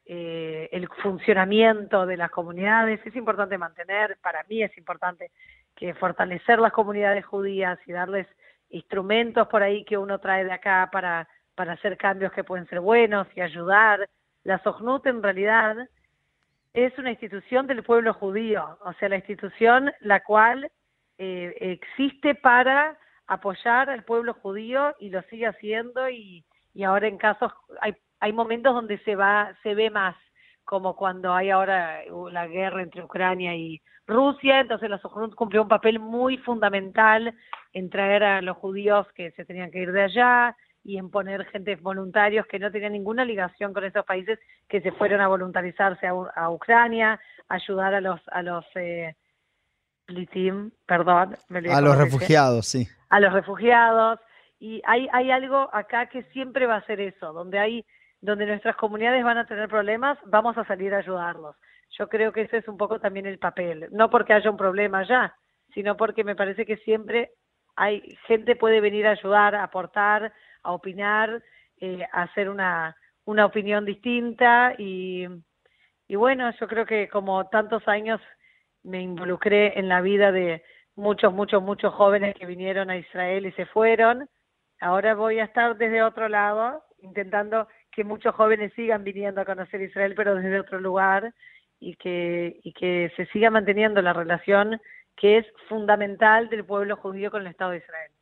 eh, 0.06 0.68
el 0.72 0.88
funcionamiento 1.02 2.06
de 2.06 2.16
las 2.16 2.30
comunidades, 2.30 3.00
es 3.04 3.16
importante 3.16 3.58
mantener, 3.58 4.16
para 4.22 4.44
mí 4.48 4.62
es 4.62 4.76
importante 4.78 5.30
que 5.76 5.94
fortalecer 5.94 6.58
las 6.58 6.72
comunidades 6.72 7.24
judías 7.26 7.78
y 7.86 7.92
darles 7.92 8.26
instrumentos 8.70 9.48
por 9.48 9.62
ahí 9.62 9.84
que 9.84 9.98
uno 9.98 10.18
trae 10.18 10.44
de 10.44 10.52
acá 10.52 10.88
para, 10.90 11.28
para 11.58 11.72
hacer 11.72 11.96
cambios 11.96 12.30
que 12.30 12.44
pueden 12.44 12.68
ser 12.68 12.78
buenos 12.78 13.26
y 13.34 13.40
ayudar. 13.40 14.08
La 14.44 14.62
Sohnut 14.62 15.04
en 15.06 15.20
realidad 15.20 15.76
es 16.72 16.96
una 16.98 17.10
institución 17.10 17.66
del 17.66 17.82
pueblo 17.82 18.14
judío, 18.14 18.78
o 18.84 18.92
sea, 18.92 19.08
la 19.08 19.16
institución 19.16 19.90
la 19.98 20.22
cual 20.22 20.70
eh, 21.18 21.52
existe 21.58 22.36
para 22.36 22.96
apoyar 23.26 23.90
al 23.90 24.04
pueblo 24.04 24.34
judío 24.34 24.94
y 25.00 25.10
lo 25.10 25.20
sigue 25.22 25.48
haciendo 25.48 26.08
y, 26.08 26.44
ahora 26.86 27.08
en 27.08 27.18
casos, 27.18 27.52
hay, 27.80 27.96
hay 28.20 28.32
momentos 28.32 28.72
donde 28.72 28.98
se 28.98 29.16
va, 29.16 29.52
se 29.64 29.74
ve 29.74 29.90
más, 29.90 30.14
como 30.64 30.94
cuando 30.94 31.34
hay 31.34 31.50
ahora 31.50 32.02
la 32.30 32.46
guerra 32.46 32.82
entre 32.82 33.02
Ucrania 33.02 33.56
y 33.56 33.82
Rusia, 34.06 34.60
entonces 34.60 34.88
la 34.88 34.98
Sojunut 34.98 35.34
cumplió 35.34 35.62
un 35.62 35.68
papel 35.68 35.98
muy 35.98 36.36
fundamental 36.38 37.34
en 37.72 37.90
traer 37.90 38.22
a 38.22 38.42
los 38.42 38.56
judíos 38.58 39.08
que 39.16 39.32
se 39.32 39.44
tenían 39.44 39.72
que 39.72 39.80
ir 39.80 39.90
de 39.90 40.02
allá 40.02 40.56
y 40.88 40.96
en 40.96 41.10
poner 41.10 41.44
gente 41.50 41.76
voluntarios 41.76 42.46
que 42.46 42.58
no 42.58 42.72
tenían 42.72 42.94
ninguna 42.94 43.22
ligación 43.22 43.74
con 43.74 43.84
esos 43.84 44.06
países 44.06 44.38
que 44.66 44.80
se 44.80 44.90
fueron 44.90 45.20
a 45.20 45.28
voluntarizarse 45.28 46.06
a, 46.06 46.50
Ucrania, 46.50 47.20
ayudar 47.46 47.92
a 47.92 48.00
los 48.00 48.18
a 48.28 48.40
los 48.40 48.64
eh, 48.74 49.14
perdón, 50.86 51.36
a 51.70 51.80
los 51.82 51.98
refugiados, 51.98 52.66
sí, 52.68 52.88
a 53.10 53.20
los 53.20 53.34
refugiados. 53.34 54.18
Y 54.58 54.80
hay 54.86 55.08
hay 55.12 55.30
algo 55.30 55.68
acá 55.74 56.06
que 56.06 56.22
siempre 56.32 56.64
va 56.64 56.76
a 56.76 56.86
ser 56.86 57.02
eso, 57.02 57.34
donde 57.34 57.58
hay 57.58 57.84
donde 58.22 58.46
nuestras 58.46 58.74
comunidades 58.76 59.22
van 59.22 59.36
a 59.36 59.46
tener 59.46 59.68
problemas, 59.68 60.16
vamos 60.24 60.56
a 60.56 60.64
salir 60.64 60.94
a 60.94 60.98
ayudarlos. 61.00 61.54
Yo 61.98 62.08
creo 62.08 62.32
que 62.32 62.42
ese 62.42 62.56
es 62.56 62.66
un 62.66 62.78
poco 62.78 62.98
también 62.98 63.26
el 63.26 63.38
papel, 63.38 63.88
no 63.90 64.08
porque 64.08 64.32
haya 64.32 64.50
un 64.50 64.56
problema 64.56 65.06
ya, 65.06 65.36
sino 65.74 65.98
porque 65.98 66.24
me 66.24 66.34
parece 66.34 66.64
que 66.64 66.78
siempre 66.78 67.32
hay 67.76 68.16
gente 68.26 68.56
puede 68.56 68.80
venir 68.80 69.06
a 69.06 69.12
ayudar, 69.12 69.54
a 69.54 69.64
aportar, 69.64 70.32
a 70.68 70.72
opinar, 70.72 71.42
eh, 71.80 72.06
a 72.12 72.22
hacer 72.22 72.50
una, 72.50 72.94
una 73.24 73.46
opinión 73.46 73.84
distinta 73.84 74.74
y, 74.76 75.26
y 76.06 76.16
bueno, 76.16 76.50
yo 76.60 76.68
creo 76.68 76.84
que 76.84 77.08
como 77.08 77.48
tantos 77.48 77.86
años 77.88 78.20
me 78.82 79.00
involucré 79.00 79.78
en 79.78 79.88
la 79.88 80.02
vida 80.02 80.30
de 80.30 80.62
muchos, 80.94 81.32
muchos, 81.32 81.62
muchos 81.62 81.94
jóvenes 81.94 82.34
que 82.34 82.46
vinieron 82.46 82.90
a 82.90 82.98
Israel 82.98 83.46
y 83.46 83.52
se 83.52 83.64
fueron, 83.66 84.28
ahora 84.80 85.14
voy 85.14 85.38
a 85.38 85.44
estar 85.44 85.76
desde 85.78 86.02
otro 86.02 86.28
lado 86.28 86.82
intentando 87.00 87.66
que 87.90 88.04
muchos 88.04 88.34
jóvenes 88.34 88.72
sigan 88.74 89.04
viniendo 89.04 89.40
a 89.40 89.46
conocer 89.46 89.80
Israel, 89.80 90.14
pero 90.16 90.34
desde 90.34 90.60
otro 90.60 90.80
lugar 90.80 91.32
y 91.80 91.94
que, 91.96 92.60
y 92.62 92.72
que 92.74 93.10
se 93.16 93.24
siga 93.26 93.50
manteniendo 93.50 94.02
la 94.02 94.12
relación 94.12 94.80
que 95.16 95.38
es 95.38 95.46
fundamental 95.68 96.48
del 96.50 96.64
pueblo 96.64 96.96
judío 96.96 97.30
con 97.30 97.40
el 97.40 97.48
Estado 97.48 97.70
de 97.70 97.78
Israel. 97.78 98.12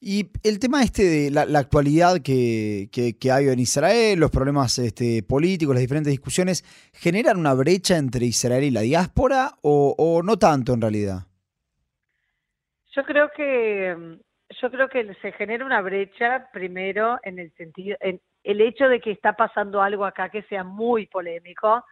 Y 0.00 0.30
el 0.44 0.58
tema 0.58 0.82
este 0.82 1.02
de 1.04 1.30
la, 1.30 1.58
actualidad 1.58 2.20
que, 2.22 2.88
que, 2.92 3.32
hay 3.32 3.48
en 3.48 3.58
Israel, 3.58 4.20
los 4.20 4.30
problemas 4.30 4.78
este, 4.78 5.22
políticos, 5.22 5.74
las 5.74 5.80
diferentes 5.80 6.10
discusiones, 6.10 6.62
¿generan 6.92 7.38
una 7.38 7.54
brecha 7.54 7.96
entre 7.96 8.26
Israel 8.26 8.64
y 8.64 8.70
la 8.70 8.82
diáspora 8.82 9.52
o, 9.62 9.94
o 9.96 10.22
no 10.22 10.36
tanto 10.36 10.74
en 10.74 10.82
realidad? 10.82 11.20
Yo 12.94 13.04
creo 13.04 13.30
que 13.34 14.18
yo 14.62 14.70
creo 14.70 14.88
que 14.88 15.14
se 15.20 15.32
genera 15.32 15.64
una 15.64 15.80
brecha 15.80 16.48
primero 16.52 17.18
en 17.22 17.38
el 17.38 17.52
sentido 17.56 17.96
en 18.00 18.20
el 18.44 18.60
hecho 18.60 18.88
de 18.88 19.00
que 19.00 19.10
está 19.10 19.32
pasando 19.32 19.82
algo 19.82 20.04
acá 20.04 20.28
que 20.28 20.42
sea 20.44 20.62
muy 20.62 21.06
polémico 21.06 21.84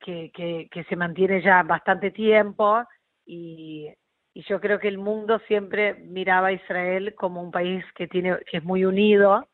que, 0.00 0.30
que, 0.70 0.84
se 0.84 0.96
mantiene 0.96 1.42
ya 1.42 1.62
bastante 1.62 2.10
tiempo 2.10 2.84
y, 3.24 3.88
y, 4.34 4.42
yo 4.42 4.60
creo 4.60 4.78
que 4.78 4.88
el 4.88 4.98
mundo 4.98 5.38
siempre 5.46 5.94
miraba 5.94 6.48
a 6.48 6.52
Israel 6.52 7.14
como 7.14 7.42
un 7.42 7.50
país 7.50 7.84
que, 7.94 8.08
tiene, 8.08 8.38
que 8.50 8.58
es 8.58 8.64
muy 8.64 8.84
unido 8.84 9.48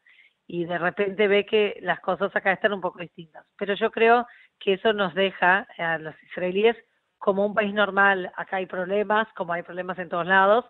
y 0.47 0.65
de 0.65 0.79
repente 0.79 1.29
ve 1.29 1.47
que 1.47 1.79
las 1.83 2.01
cosas 2.01 2.35
acá 2.35 2.53
están 2.53 2.73
un 2.73 2.81
poco 2.81 2.99
distintas. 2.99 3.47
Pero 3.57 3.75
yo 3.75 3.91
creo 3.91 4.27
que 4.59 4.75
eso 4.75 4.93
nos 4.93 5.15
deja 5.15 5.67
a 5.79 5.99
los 5.99 6.15
israelíes 6.25 6.77
como 7.19 7.47
un 7.47 7.55
país 7.55 7.73
normal. 7.73 8.33
Acá 8.37 8.57
hay 8.57 8.67
problemas, 8.67 9.29
como 9.35 9.53
hay 9.53 9.63
problemas 9.63 9.99
en 9.99 10.09
todos 10.09 10.27
lados, 10.27 10.65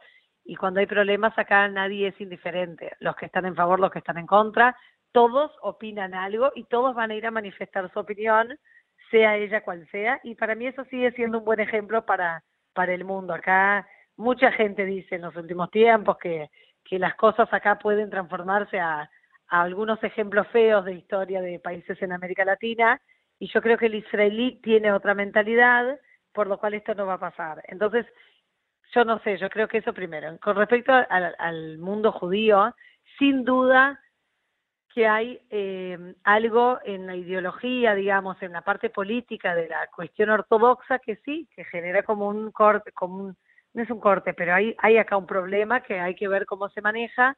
y 0.44 0.56
cuando 0.56 0.80
hay 0.80 0.86
problemas 0.86 1.38
acá 1.38 1.68
nadie 1.68 2.08
es 2.08 2.20
indiferente. 2.20 2.92
Los 2.98 3.16
que 3.16 3.26
están 3.26 3.46
en 3.46 3.54
favor, 3.54 3.80
los 3.80 3.90
que 3.90 4.00
están 4.00 4.18
en 4.18 4.26
contra, 4.26 4.76
todos 5.12 5.50
opinan 5.62 6.14
algo 6.14 6.52
y 6.54 6.64
todos 6.64 6.94
van 6.94 7.10
a 7.10 7.14
ir 7.14 7.26
a 7.26 7.30
manifestar 7.30 7.90
su 7.92 7.98
opinión 7.98 8.58
sea 9.10 9.36
ella 9.36 9.62
cual 9.62 9.86
sea, 9.90 10.20
y 10.22 10.34
para 10.34 10.54
mí 10.54 10.66
eso 10.66 10.84
sigue 10.84 11.10
siendo 11.12 11.38
un 11.38 11.44
buen 11.44 11.60
ejemplo 11.60 12.06
para, 12.06 12.44
para 12.72 12.94
el 12.94 13.04
mundo. 13.04 13.34
Acá 13.34 13.86
mucha 14.20 14.52
gente 14.52 14.84
dice 14.84 15.16
en 15.16 15.22
los 15.22 15.34
últimos 15.36 15.70
tiempos 15.70 16.18
que, 16.18 16.50
que 16.84 16.98
las 16.98 17.14
cosas 17.16 17.52
acá 17.52 17.78
pueden 17.78 18.10
transformarse 18.10 18.78
a, 18.78 19.10
algunos 19.48 20.00
ejemplos 20.04 20.46
feos 20.48 20.84
de 20.84 20.92
historia 20.94 21.40
de 21.40 21.58
países 21.58 22.00
en 22.02 22.12
América 22.12 22.44
Latina, 22.44 23.00
y 23.40 23.48
yo 23.48 23.60
creo 23.60 23.76
que 23.76 23.86
el 23.86 23.96
israelí 23.96 24.60
tiene 24.62 24.92
otra 24.92 25.12
mentalidad, 25.12 25.98
por 26.32 26.46
lo 26.46 26.56
cual 26.58 26.74
esto 26.74 26.94
no 26.94 27.04
va 27.04 27.14
a 27.14 27.18
pasar. 27.18 27.60
Entonces, 27.66 28.06
yo 28.94 29.04
no 29.04 29.18
sé, 29.20 29.38
yo 29.38 29.50
creo 29.50 29.66
que 29.66 29.78
eso 29.78 29.92
primero. 29.92 30.38
Con 30.38 30.54
respecto 30.54 30.92
al, 30.92 31.34
al 31.36 31.78
mundo 31.78 32.12
judío, 32.12 32.76
sin 33.18 33.44
duda 33.44 33.98
que 34.94 35.06
hay 35.06 35.40
eh, 35.50 36.14
algo 36.24 36.78
en 36.84 37.06
la 37.06 37.16
ideología, 37.16 37.94
digamos, 37.94 38.40
en 38.42 38.52
la 38.52 38.62
parte 38.62 38.90
política 38.90 39.54
de 39.54 39.68
la 39.68 39.88
cuestión 39.88 40.30
ortodoxa 40.30 40.98
que 40.98 41.16
sí, 41.24 41.48
que 41.54 41.64
genera 41.64 42.02
como 42.02 42.28
un 42.28 42.50
corte, 42.50 42.92
como 42.92 43.16
un, 43.16 43.36
no 43.74 43.82
es 43.82 43.90
un 43.90 44.00
corte, 44.00 44.34
pero 44.34 44.54
hay, 44.54 44.74
hay 44.78 44.98
acá 44.98 45.16
un 45.16 45.26
problema 45.26 45.82
que 45.82 46.00
hay 46.00 46.14
que 46.14 46.28
ver 46.28 46.46
cómo 46.46 46.68
se 46.70 46.80
maneja, 46.80 47.36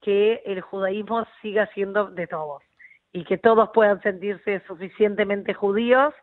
que 0.00 0.42
el 0.46 0.60
judaísmo 0.60 1.26
siga 1.42 1.66
siendo 1.74 2.10
de 2.10 2.26
todos 2.26 2.62
y 3.12 3.24
que 3.24 3.38
todos 3.38 3.70
puedan 3.74 4.00
sentirse 4.02 4.62
suficientemente 4.66 5.54
judíos, 5.54 6.14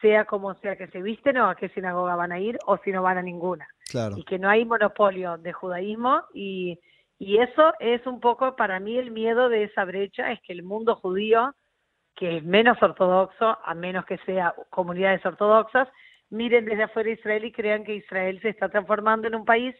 sea 0.00 0.24
como 0.24 0.54
sea 0.54 0.76
que 0.76 0.88
se 0.88 1.00
visten 1.02 1.36
o 1.38 1.48
a 1.48 1.54
qué 1.54 1.68
sinagoga 1.68 2.16
van 2.16 2.32
a 2.32 2.40
ir 2.40 2.58
o 2.66 2.76
si 2.78 2.90
no 2.90 3.02
van 3.02 3.18
a 3.18 3.22
ninguna. 3.22 3.68
Y 4.16 4.24
que 4.24 4.38
no 4.38 4.48
hay 4.48 4.64
monopolio 4.64 5.36
de 5.36 5.52
judaísmo 5.52 6.22
y 6.32 6.78
y 7.24 7.38
eso 7.38 7.72
es 7.78 8.04
un 8.04 8.18
poco 8.18 8.56
para 8.56 8.80
mí 8.80 8.98
el 8.98 9.12
miedo 9.12 9.48
de 9.48 9.62
esa 9.62 9.84
brecha, 9.84 10.32
es 10.32 10.40
que 10.42 10.52
el 10.52 10.64
mundo 10.64 10.96
judío, 10.96 11.54
que 12.16 12.38
es 12.38 12.42
menos 12.42 12.82
ortodoxo, 12.82 13.58
a 13.64 13.74
menos 13.74 14.04
que 14.06 14.18
sea 14.26 14.52
comunidades 14.70 15.24
ortodoxas, 15.24 15.86
miren 16.32 16.64
desde 16.64 16.84
afuera 16.84 17.10
Israel 17.10 17.44
y 17.44 17.52
crean 17.52 17.84
que 17.84 17.94
Israel 17.94 18.40
se 18.42 18.48
está 18.48 18.68
transformando 18.68 19.28
en 19.28 19.34
un 19.34 19.44
país 19.44 19.74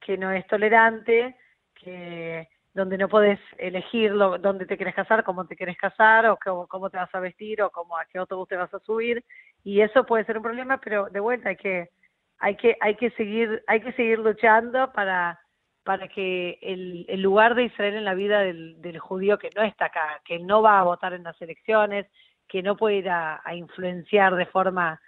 que 0.00 0.16
no 0.16 0.30
es 0.32 0.46
tolerante, 0.46 1.36
que 1.74 2.48
donde 2.72 2.96
no 2.96 3.08
puedes 3.08 3.40
elegir 3.58 4.14
dónde 4.14 4.64
te 4.64 4.76
quieres 4.76 4.94
casar, 4.94 5.24
cómo 5.24 5.46
te 5.46 5.56
quieres 5.56 5.76
casar, 5.76 6.26
o 6.26 6.38
cómo, 6.68 6.90
te 6.90 6.96
vas 6.96 7.14
a 7.14 7.20
vestir, 7.20 7.60
o 7.62 7.70
cómo, 7.70 7.98
a 7.98 8.04
qué 8.06 8.18
autobús 8.18 8.48
te 8.48 8.56
vas 8.56 8.72
a 8.72 8.78
subir, 8.78 9.24
y 9.64 9.80
eso 9.80 10.06
puede 10.06 10.24
ser 10.24 10.36
un 10.36 10.44
problema, 10.44 10.78
pero 10.78 11.08
de 11.10 11.20
vuelta 11.20 11.48
hay 11.48 11.56
que, 11.56 11.90
hay 12.38 12.56
que, 12.56 12.76
hay 12.80 12.94
que 12.94 13.10
seguir, 13.10 13.64
hay 13.66 13.80
que 13.80 13.92
seguir 13.92 14.20
luchando 14.20 14.92
para 14.92 15.40
para 15.88 16.06
que 16.06 16.58
el, 16.60 17.22
lugar 17.22 17.54
de 17.54 17.64
Israel 17.64 17.94
en 17.94 18.04
la 18.04 18.12
vida 18.12 18.40
del, 18.40 18.98
judío 18.98 19.38
que 19.38 19.48
no 19.56 19.62
está 19.62 19.86
acá, 19.86 20.20
que 20.22 20.38
no 20.38 20.60
va 20.60 20.78
a 20.78 20.82
votar 20.82 21.14
en 21.14 21.22
las 21.22 21.40
elecciones, 21.40 22.04
que 22.46 22.62
no 22.62 22.76
puede 22.76 22.96
ir 22.96 23.08
a, 23.08 23.40
influenciar 23.54 24.36
de 24.36 24.44
forma, 24.44 25.00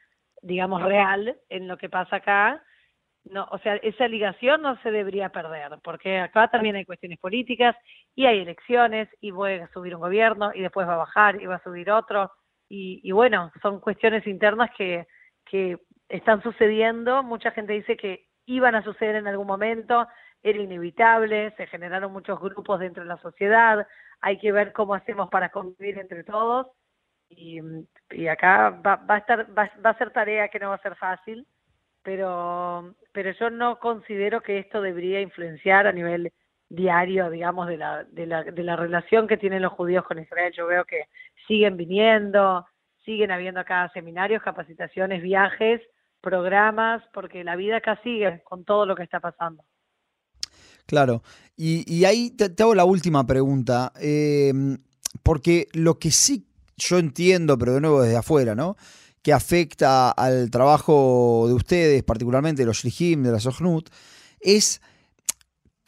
digamos, 0.43 0.83
real 0.83 1.37
en 1.49 1.69
lo 1.69 1.77
que 1.77 1.89
pasa 1.89 2.17
acá, 2.17 2.63
no, 3.25 3.47
o 3.51 3.59
sea, 3.59 3.77
esa 3.77 4.09
ligación 4.09 4.63
no 4.63 4.81
se 4.83 4.91
debería 4.91 5.29
perder, 5.29 5.79
porque 5.85 6.19
acá 6.19 6.49
también 6.49 6.77
hay 6.77 6.85
cuestiones 6.85 7.19
políticas 7.19 7.77
y 8.15 8.27
hay 8.27 8.41
elecciones 8.41 9.09
y 9.21 9.31
a 9.31 9.69
subir 9.73 9.95
un 9.95 10.01
gobierno 10.01 10.53
y 10.55 10.63
después 10.63 10.89
va 10.89 10.95
a 10.95 10.99
bajar 10.99 11.41
y 11.41 11.47
va 11.47 11.57
a 11.57 11.63
subir 11.63 11.91
otro. 11.91 12.33
Y, 12.69 13.01
y 13.03 13.13
bueno, 13.13 13.53
son 13.63 13.81
cuestiones 13.81 14.27
internas 14.27 14.71
que, 14.77 15.07
que 15.45 15.79
están 16.09 16.43
sucediendo, 16.43 17.23
mucha 17.23 17.51
gente 17.51 17.75
dice 17.75 17.97
que 17.97 18.27
iban 18.47 18.75
a 18.75 18.83
suceder 18.83 19.17
en 19.17 19.29
algún 19.29 19.47
momento, 19.47 20.07
era 20.43 20.59
inevitable, 20.59 21.55
se 21.57 21.67
generaron 21.67 22.13
muchos 22.13 22.41
grupos 22.41 22.81
dentro 22.81 23.03
de 23.03 23.09
la 23.09 23.19
sociedad, 23.19 23.87
hay 24.21 24.39
que 24.39 24.51
ver 24.53 24.73
cómo 24.73 24.95
hacemos 24.95 25.29
para 25.29 25.51
convivir 25.51 25.99
entre 25.99 26.25
todos 26.25 26.69
y, 27.31 28.27
acá 28.29 28.71
va, 28.71 29.01
a 29.09 29.19
estar 29.19 29.47
va, 29.57 29.71
a 29.85 29.99
ser 29.99 30.11
tarea 30.11 30.49
que 30.49 30.59
no 30.59 30.71
va 30.71 30.75
a 30.75 30.83
ser 30.83 30.97
fácil, 30.97 31.47
pero 32.03 32.95
pero 33.13 33.33
yo 33.39 33.51
no 33.51 33.79
considero 33.79 34.41
que 34.41 34.59
esto 34.59 34.81
debería 34.83 35.21
influenciar 35.21 35.87
a 35.87 35.93
nivel 35.93 36.33
diario, 36.69 37.31
digamos, 37.31 37.67
de 37.67 37.77
la, 37.77 38.05
de 38.05 38.27
la, 38.27 38.45
de 38.45 38.63
la 38.63 38.77
relación 38.77 39.27
que 39.27 39.37
tienen 39.37 39.63
los 39.63 39.73
judíos 39.73 40.05
con 40.05 40.19
Israel. 40.19 40.53
Yo 40.57 40.67
veo 40.67 40.85
que 40.85 41.05
siguen 41.49 41.77
viniendo, 41.77 42.65
siguen 43.05 43.33
habiendo 43.33 43.61
acá 43.61 43.91
seminarios, 43.93 44.43
capacitaciones, 44.43 45.23
viajes, 45.23 45.81
programas, 46.21 47.03
porque 47.13 47.43
la 47.43 47.57
vida 47.57 47.79
acá 47.79 47.99
sigue 48.03 48.43
con 48.45 48.65
todo 48.65 48.87
lo 48.87 48.95
que 48.95 49.03
está 49.03 49.19
pasando. 49.21 49.65
Claro, 50.87 51.23
y, 51.57 52.05
ahí 52.05 52.31
te, 52.37 52.51
hago 52.63 52.75
la 52.75 52.85
última 52.85 53.25
pregunta, 53.25 53.93
em, 54.01 54.79
porque 55.23 55.67
lo 55.73 55.99
que 55.99 56.11
sí 56.11 56.50
yo 56.81 56.99
entiendo, 56.99 57.57
pero 57.59 57.75
de 57.75 57.81
nuevo 57.81 58.03
desde 58.03 58.17
afuera, 58.17 58.55
¿no? 58.55 58.77
Que 59.23 59.33
afecta 59.33 60.11
al 60.11 60.51
trabajo 60.51 61.45
de 61.47 61.55
ustedes, 61.55 62.03
particularmente 62.03 62.63
de 62.63 62.67
los 62.67 62.79
Shlihim, 62.79 63.23
de 63.23 63.33
la 63.33 63.39
Sohnut, 63.39 63.91
es 64.41 64.81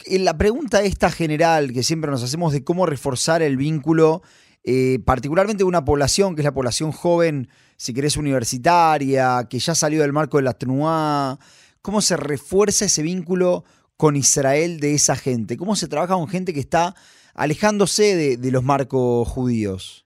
la 0.07 0.37
pregunta 0.37 0.83
esta 0.83 1.11
general 1.11 1.72
que 1.72 1.83
siempre 1.83 2.11
nos 2.11 2.22
hacemos 2.22 2.52
de 2.52 2.62
cómo 2.62 2.87
reforzar 2.87 3.40
el 3.42 3.57
vínculo, 3.57 4.22
eh, 4.64 4.98
particularmente 5.05 5.62
de 5.62 5.68
una 5.68 5.85
población 5.85 6.35
que 6.35 6.42
es 6.42 6.44
la 6.44 6.55
población 6.55 6.92
joven, 6.92 7.48
si 7.76 7.94
querés, 7.94 8.16
universitaria, 8.16 9.46
que 9.48 9.59
ya 9.59 9.74
salió 9.74 10.02
del 10.02 10.12
marco 10.12 10.37
de 10.37 10.44
la 10.44 10.52
TNUA, 10.55 11.38
cómo 11.81 12.00
se 12.00 12.16
refuerza 12.16 12.85
ese 12.85 13.02
vínculo 13.02 13.64
con 13.96 14.16
Israel 14.16 14.78
de 14.78 14.94
esa 14.94 15.16
gente? 15.16 15.57
¿Cómo 15.57 15.74
se 15.74 15.88
trabaja 15.88 16.14
con 16.14 16.28
gente 16.28 16.52
que 16.52 16.61
está 16.61 16.94
alejándose 17.35 18.37
de 18.37 18.50
los 18.50 18.62
marcos 18.62 19.26
judíos? 19.26 20.02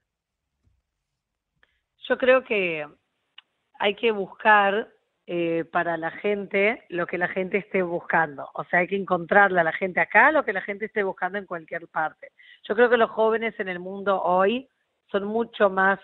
Yo 2.07 2.17
creo 2.17 2.43
que 2.43 2.87
hay 3.79 3.95
que 3.95 4.11
buscar 4.11 4.89
eh, 5.25 5.65
para 5.71 5.97
la 5.97 6.11
gente 6.11 6.83
lo 6.89 7.05
que 7.05 7.17
la 7.17 7.27
gente 7.27 7.57
esté 7.57 7.81
buscando. 7.81 8.49
O 8.53 8.63
sea, 8.65 8.79
hay 8.79 8.87
que 8.87 8.95
encontrarle 8.95 9.59
a 9.59 9.63
la 9.63 9.73
gente 9.73 9.99
acá 9.99 10.31
lo 10.31 10.45
que 10.45 10.53
la 10.53 10.61
gente 10.61 10.85
esté 10.85 11.03
buscando 11.03 11.37
en 11.37 11.45
cualquier 11.45 11.87
parte. 11.87 12.31
Yo 12.67 12.75
creo 12.75 12.89
que 12.89 12.97
los 12.97 13.11
jóvenes 13.11 13.59
en 13.59 13.67
el 13.67 13.79
mundo 13.79 14.21
hoy 14.21 14.69
son 15.11 15.25
mucho 15.25 15.69
más 15.69 15.99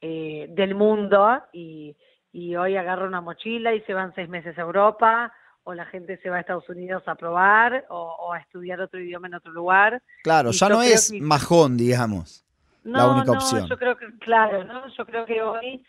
eh, 0.00 0.46
del 0.50 0.74
mundo 0.74 1.42
y, 1.52 1.96
y 2.32 2.54
hoy 2.54 2.76
agarran 2.76 3.08
una 3.08 3.22
mochila 3.22 3.74
y 3.74 3.80
se 3.82 3.94
van 3.94 4.14
seis 4.14 4.28
meses 4.28 4.58
a 4.58 4.62
Europa 4.62 5.32
o 5.64 5.74
la 5.74 5.84
gente 5.86 6.16
se 6.18 6.30
va 6.30 6.36
a 6.36 6.40
Estados 6.40 6.68
Unidos 6.68 7.02
a 7.06 7.16
probar 7.16 7.86
o, 7.88 8.32
a 8.32 8.38
estudiar 8.38 8.80
otro 8.80 9.00
idioma 9.00 9.26
en 9.26 9.34
otro 9.34 9.50
lugar. 9.50 10.00
Claro, 10.22 10.52
ya 10.52 10.68
no 10.68 10.80
es 10.80 11.12
majón, 11.20 11.76
digamos. 11.76 12.45
No, 12.86 12.98
la 12.98 13.08
única 13.08 13.32
no, 13.32 13.38
opción. 13.38 13.66
yo 13.66 13.76
creo 13.76 13.96
que, 13.96 14.06
claro, 14.18 14.62
¿no? 14.64 14.86
Yo 14.88 15.04
creo 15.04 15.26
que 15.26 15.42
hoy 15.42 15.84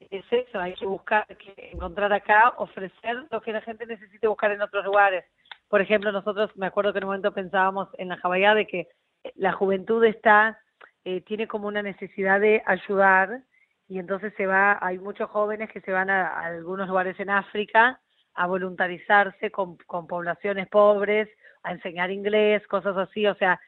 es 0.00 0.24
eso, 0.30 0.58
hay 0.58 0.74
que 0.74 0.86
buscar, 0.86 1.26
que 1.36 1.70
encontrar 1.72 2.10
acá, 2.12 2.54
ofrecer 2.56 3.26
lo 3.30 3.40
que 3.42 3.52
la 3.52 3.60
gente 3.60 3.84
necesite 3.84 4.26
buscar 4.26 4.50
en 4.52 4.62
otros 4.62 4.84
lugares. 4.84 5.24
Por 5.68 5.82
ejemplo, 5.82 6.10
nosotros, 6.10 6.50
me 6.56 6.66
acuerdo 6.66 6.92
que 6.92 6.98
en 6.98 7.04
un 7.04 7.08
momento 7.08 7.34
pensábamos 7.34 7.88
en 7.98 8.08
la 8.08 8.16
Jabaya 8.16 8.54
de 8.54 8.66
que 8.66 8.88
la 9.34 9.52
juventud 9.52 10.02
está, 10.04 10.58
eh, 11.04 11.20
tiene 11.20 11.46
como 11.46 11.68
una 11.68 11.82
necesidad 11.82 12.40
de 12.40 12.62
ayudar 12.64 13.42
y 13.86 13.98
entonces 13.98 14.32
se 14.36 14.46
va, 14.46 14.78
hay 14.80 14.98
muchos 14.98 15.28
jóvenes 15.28 15.70
que 15.70 15.82
se 15.82 15.92
van 15.92 16.08
a, 16.08 16.40
algunos 16.40 16.88
lugares 16.88 17.18
en 17.20 17.28
África 17.28 18.00
a 18.34 18.46
voluntarizarse 18.46 19.50
con, 19.50 19.76
con, 19.86 20.06
poblaciones 20.06 20.68
pobres, 20.68 21.28
a 21.62 21.72
enseñar 21.72 22.10
inglés, 22.10 22.66
cosas 22.68 22.96
así, 22.96 23.26
o 23.26 23.34
sea, 23.34 23.60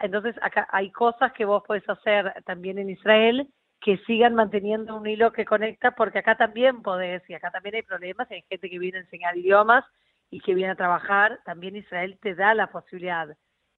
entonces 0.00 0.36
acá 0.42 0.68
hay 0.70 0.90
cosas 0.90 1.32
que 1.32 1.44
vos 1.44 1.62
podés 1.66 1.88
hacer 1.88 2.32
también 2.44 2.78
en 2.78 2.90
Israel 2.90 3.48
que 3.80 3.96
sigan 4.06 4.34
manteniendo 4.34 4.96
un 4.96 5.06
hilo 5.06 5.32
que 5.32 5.46
conecta, 5.46 5.92
porque 5.92 6.18
acá 6.18 6.36
también 6.36 6.82
podés, 6.82 7.22
y 7.30 7.34
acá 7.34 7.50
también 7.50 7.76
hay 7.76 7.82
problemas, 7.82 8.30
hay 8.30 8.42
gente 8.42 8.68
que 8.68 8.78
viene 8.78 8.98
a 8.98 9.00
enseñar 9.02 9.36
idiomas 9.36 9.84
y 10.30 10.40
que 10.40 10.54
viene 10.54 10.72
a 10.72 10.76
trabajar, 10.76 11.40
también 11.44 11.76
Israel 11.76 12.18
te 12.20 12.34
da 12.34 12.54
la 12.54 12.68
posibilidad 12.68 13.28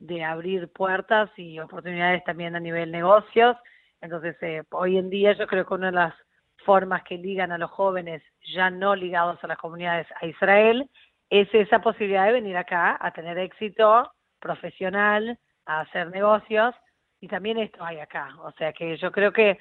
de 0.00 0.24
abrir 0.24 0.68
puertas 0.72 1.30
y 1.36 1.60
oportunidades 1.60 2.24
también 2.24 2.56
a 2.56 2.60
nivel 2.60 2.90
negocios. 2.90 3.56
Entonces, 4.00 4.36
eh, 4.42 4.64
hoy 4.72 4.98
en 4.98 5.08
día 5.08 5.32
yo 5.34 5.46
creo 5.46 5.64
que 5.64 5.74
una 5.74 5.86
de 5.86 5.92
las 5.92 6.14
formas 6.64 7.04
que 7.04 7.16
ligan 7.16 7.52
a 7.52 7.58
los 7.58 7.70
jóvenes 7.70 8.22
ya 8.52 8.70
no 8.70 8.96
ligados 8.96 9.42
a 9.42 9.46
las 9.46 9.58
comunidades 9.58 10.08
a 10.20 10.26
Israel 10.26 10.90
es 11.30 11.48
esa 11.54 11.80
posibilidad 11.80 12.26
de 12.26 12.32
venir 12.32 12.56
acá 12.56 12.98
a 13.00 13.12
tener 13.12 13.38
éxito 13.38 14.12
profesional, 14.40 15.38
a 15.66 15.80
hacer 15.80 16.10
negocios, 16.10 16.74
y 17.20 17.28
también 17.28 17.58
esto 17.58 17.84
hay 17.84 18.00
acá. 18.00 18.36
O 18.42 18.50
sea 18.52 18.72
que 18.72 18.96
yo 18.96 19.12
creo 19.12 19.32
que 19.32 19.58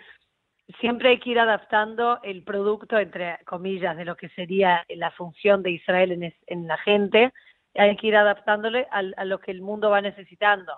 siempre 0.80 1.10
hay 1.10 1.20
que 1.20 1.30
ir 1.30 1.40
adaptando 1.40 2.20
el 2.24 2.44
producto, 2.44 2.98
entre 2.98 3.38
comillas, 3.46 3.96
de 3.98 4.06
lo 4.06 4.16
que 4.16 4.30
sería 4.30 4.86
la 4.90 5.12
función 5.12 5.64
de 5.64 5.72
Israel 5.72 6.34
en, 6.48 6.68
la 6.68 6.78
gente, 6.78 7.32
hay 7.76 7.96
que 7.98 8.08
ir 8.08 8.16
adaptándole 8.16 8.88
a, 8.92 9.26
lo 9.26 9.40
que 9.40 9.52
el 9.52 9.62
mundo 9.62 9.90
va 9.90 10.02
necesitando. 10.02 10.74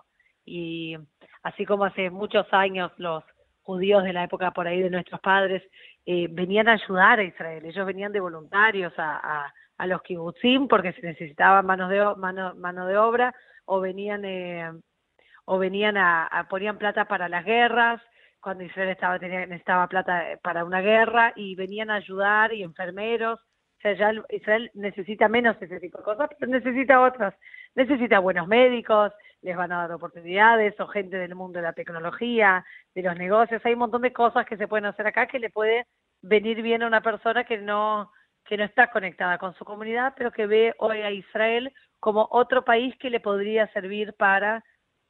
Y 0.45 0.97
así 1.43 1.65
como 1.65 1.86
hace 1.86 2.09
muchos 2.09 2.47
años 2.51 2.91
los 2.97 3.23
judíos 3.62 4.03
de 4.03 4.13
la 4.13 4.25
época 4.25 4.51
por 4.51 4.67
ahí 4.67 4.81
de 4.81 4.89
nuestros 4.89 5.21
padres 5.21 5.63
eh, 6.05 6.27
venían 6.29 6.67
a 6.67 6.73
ayudar 6.73 7.19
a 7.19 7.23
Israel, 7.23 7.65
ellos 7.65 7.86
venían 7.86 8.12
de 8.12 8.19
voluntarios 8.19 8.91
a, 8.97 9.53
a, 9.77 9.88
los 9.88 10.01
kibutzim 10.01 10.67
porque 10.67 10.91
se 10.93 11.01
necesitaba 11.01 11.62
manos 11.62 11.89
de, 11.89 12.03
mano, 12.17 12.55
mano 12.55 12.88
de 12.88 12.97
obra 12.97 13.33
o 13.65 13.79
venían... 13.79 14.25
Eh, 14.25 14.71
o 15.45 15.58
venían 15.58 15.97
a, 15.97 16.47
ponían 16.49 16.77
plata 16.77 17.06
para 17.06 17.29
las 17.29 17.45
guerras, 17.45 18.01
cuando 18.39 18.63
Israel 18.63 18.89
estaba, 18.89 19.19
tenía, 19.19 19.45
necesitaba 19.45 19.88
plata 19.88 20.32
eh, 20.32 20.38
para 20.41 20.65
una 20.65 20.82
guerra 20.82 21.32
y 21.36 21.56
venían 21.56 21.89
a 21.89 21.95
ayudar 21.95 22.53
y 22.53 22.63
enfermeros. 22.63 23.39
O 23.39 23.82
sea, 23.82 23.93
ya 23.93 24.12
Israel 24.29 24.71
necesita 24.73 25.27
menos 25.27 25.56
ese 25.62 25.79
tipo 25.79 25.97
de 25.97 26.03
cosas, 26.03 26.29
pero 26.39 26.51
necesita 26.51 27.01
otras. 27.01 27.34
Necesita 27.75 28.19
buenos 28.19 28.47
médicos, 28.47 29.12
les 29.41 29.56
van 29.58 29.71
a 29.71 29.79
dar 29.79 29.91
oportunidades, 29.91 30.79
o 30.79 30.88
gente 30.88 31.17
del 31.17 31.36
mundo 31.36 31.60
de 31.60 31.63
la 31.63 31.73
tecnología, 31.73 32.65
de 32.93 33.01
los 33.01 33.17
negocios. 33.17 33.62
Hay 33.65 33.73
un 33.73 33.79
montón 33.79 34.01
de 34.01 34.13
cosas 34.13 34.45
que 34.45 34.58
se 34.58 34.67
pueden 34.67 34.86
hacer 34.86 35.08
acá 35.08 35.27
que 35.27 35.39
le 35.39 35.49
puede 35.49 35.86
venir 36.21 36.62
bien 36.62 36.84
a 36.84 36.88
una 36.88 37.01
persona 37.01 37.43
que 37.43 37.58
no, 37.58 38.12
que 38.45 38.58
no 38.58 38.63
está 38.63 38.91
conectada 38.91 39.38
con 39.38 39.53
su 39.56 39.65
comunidad, 39.65 40.13
pero 40.17 40.32
que 40.32 40.47
ve 40.47 40.73
hoy 40.79 41.01
a 41.01 41.12
Israel 41.12 41.73
como 41.99 42.27
otro 42.32 42.63
país 42.63 42.95
que 42.97 43.10
le 43.10 43.19
podría 43.19 43.67
servir 43.73 44.13
para 44.13 44.63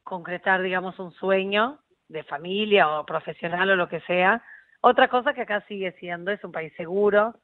concretar, 0.04 0.62
digamos, 0.62 0.98
un 0.98 1.12
sueño 1.12 1.80
de 2.08 2.22
familia 2.24 2.88
o 2.88 3.06
profesional 3.06 3.70
o 3.70 3.76
lo 3.76 3.88
que 3.88 4.00
sea. 4.02 4.42
Otra 4.80 5.08
cosa 5.08 5.32
que 5.32 5.42
acá 5.42 5.64
sigue 5.66 5.92
siendo, 5.92 6.30
es 6.30 6.44
un 6.44 6.52
país 6.52 6.72
seguro, 6.76 7.34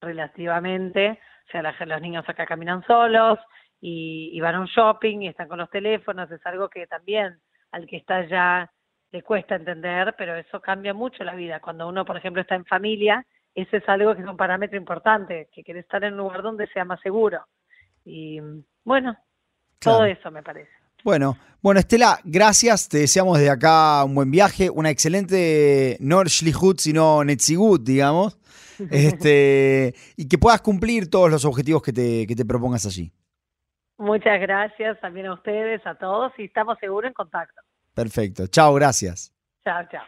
relativamente, 0.00 1.18
o 1.48 1.50
sea, 1.50 1.86
los 1.86 2.00
niños 2.00 2.28
acá 2.28 2.46
caminan 2.46 2.84
solos 2.86 3.38
y, 3.80 4.38
van 4.40 4.54
a 4.54 4.60
un 4.60 4.66
shopping 4.66 5.22
y 5.22 5.28
están 5.28 5.48
con 5.48 5.58
los 5.58 5.70
teléfonos, 5.70 6.30
es 6.30 6.44
algo 6.46 6.68
que 6.68 6.86
también 6.86 7.38
al 7.72 7.86
que 7.86 7.96
está 7.96 8.26
ya 8.26 8.70
le 9.10 9.22
cuesta 9.22 9.56
entender, 9.56 10.14
pero 10.16 10.34
eso 10.36 10.60
cambia 10.60 10.92
mucho 10.92 11.24
la 11.24 11.34
vida. 11.34 11.60
Cuando 11.60 11.88
uno, 11.88 12.04
por 12.04 12.16
ejemplo, 12.16 12.42
está 12.42 12.54
en 12.54 12.64
familia, 12.64 13.24
ese 13.54 13.78
es 13.78 13.88
algo 13.88 14.14
que 14.14 14.22
es 14.22 14.28
un 14.28 14.36
parámetro 14.36 14.76
importante, 14.76 15.48
que 15.52 15.62
quiere 15.62 15.80
estar 15.80 16.02
en 16.04 16.14
un 16.14 16.18
lugar 16.18 16.42
donde 16.42 16.66
sea 16.68 16.84
más 16.84 17.00
seguro. 17.00 17.46
Y 18.04 18.40
bueno, 18.84 19.16
todo 19.80 20.04
eso 20.04 20.30
me 20.30 20.42
parece. 20.42 20.83
Bueno, 21.04 21.36
bueno, 21.60 21.80
Estela, 21.80 22.18
gracias. 22.24 22.88
Te 22.88 22.96
deseamos 22.98 23.36
desde 23.38 23.50
acá 23.50 24.02
un 24.04 24.14
buen 24.14 24.30
viaje, 24.30 24.70
una 24.70 24.88
excelente, 24.88 25.98
no 26.00 26.24
Shlihut, 26.24 26.78
sino 26.78 27.22
Netzigut, 27.22 27.82
digamos. 27.82 28.38
este, 28.90 29.94
y 30.16 30.26
que 30.26 30.38
puedas 30.38 30.62
cumplir 30.62 31.10
todos 31.10 31.30
los 31.30 31.44
objetivos 31.44 31.82
que 31.82 31.92
te, 31.92 32.26
que 32.26 32.34
te 32.34 32.46
propongas 32.46 32.86
allí. 32.86 33.12
Muchas 33.98 34.40
gracias 34.40 34.98
también 35.00 35.26
a 35.26 35.34
ustedes, 35.34 35.86
a 35.86 35.94
todos, 35.94 36.32
y 36.38 36.44
estamos 36.44 36.78
seguros 36.80 37.08
en 37.08 37.12
contacto. 37.12 37.60
Perfecto. 37.94 38.46
Chao, 38.46 38.72
gracias. 38.72 39.32
Chao, 39.62 39.82
chao. 39.90 40.02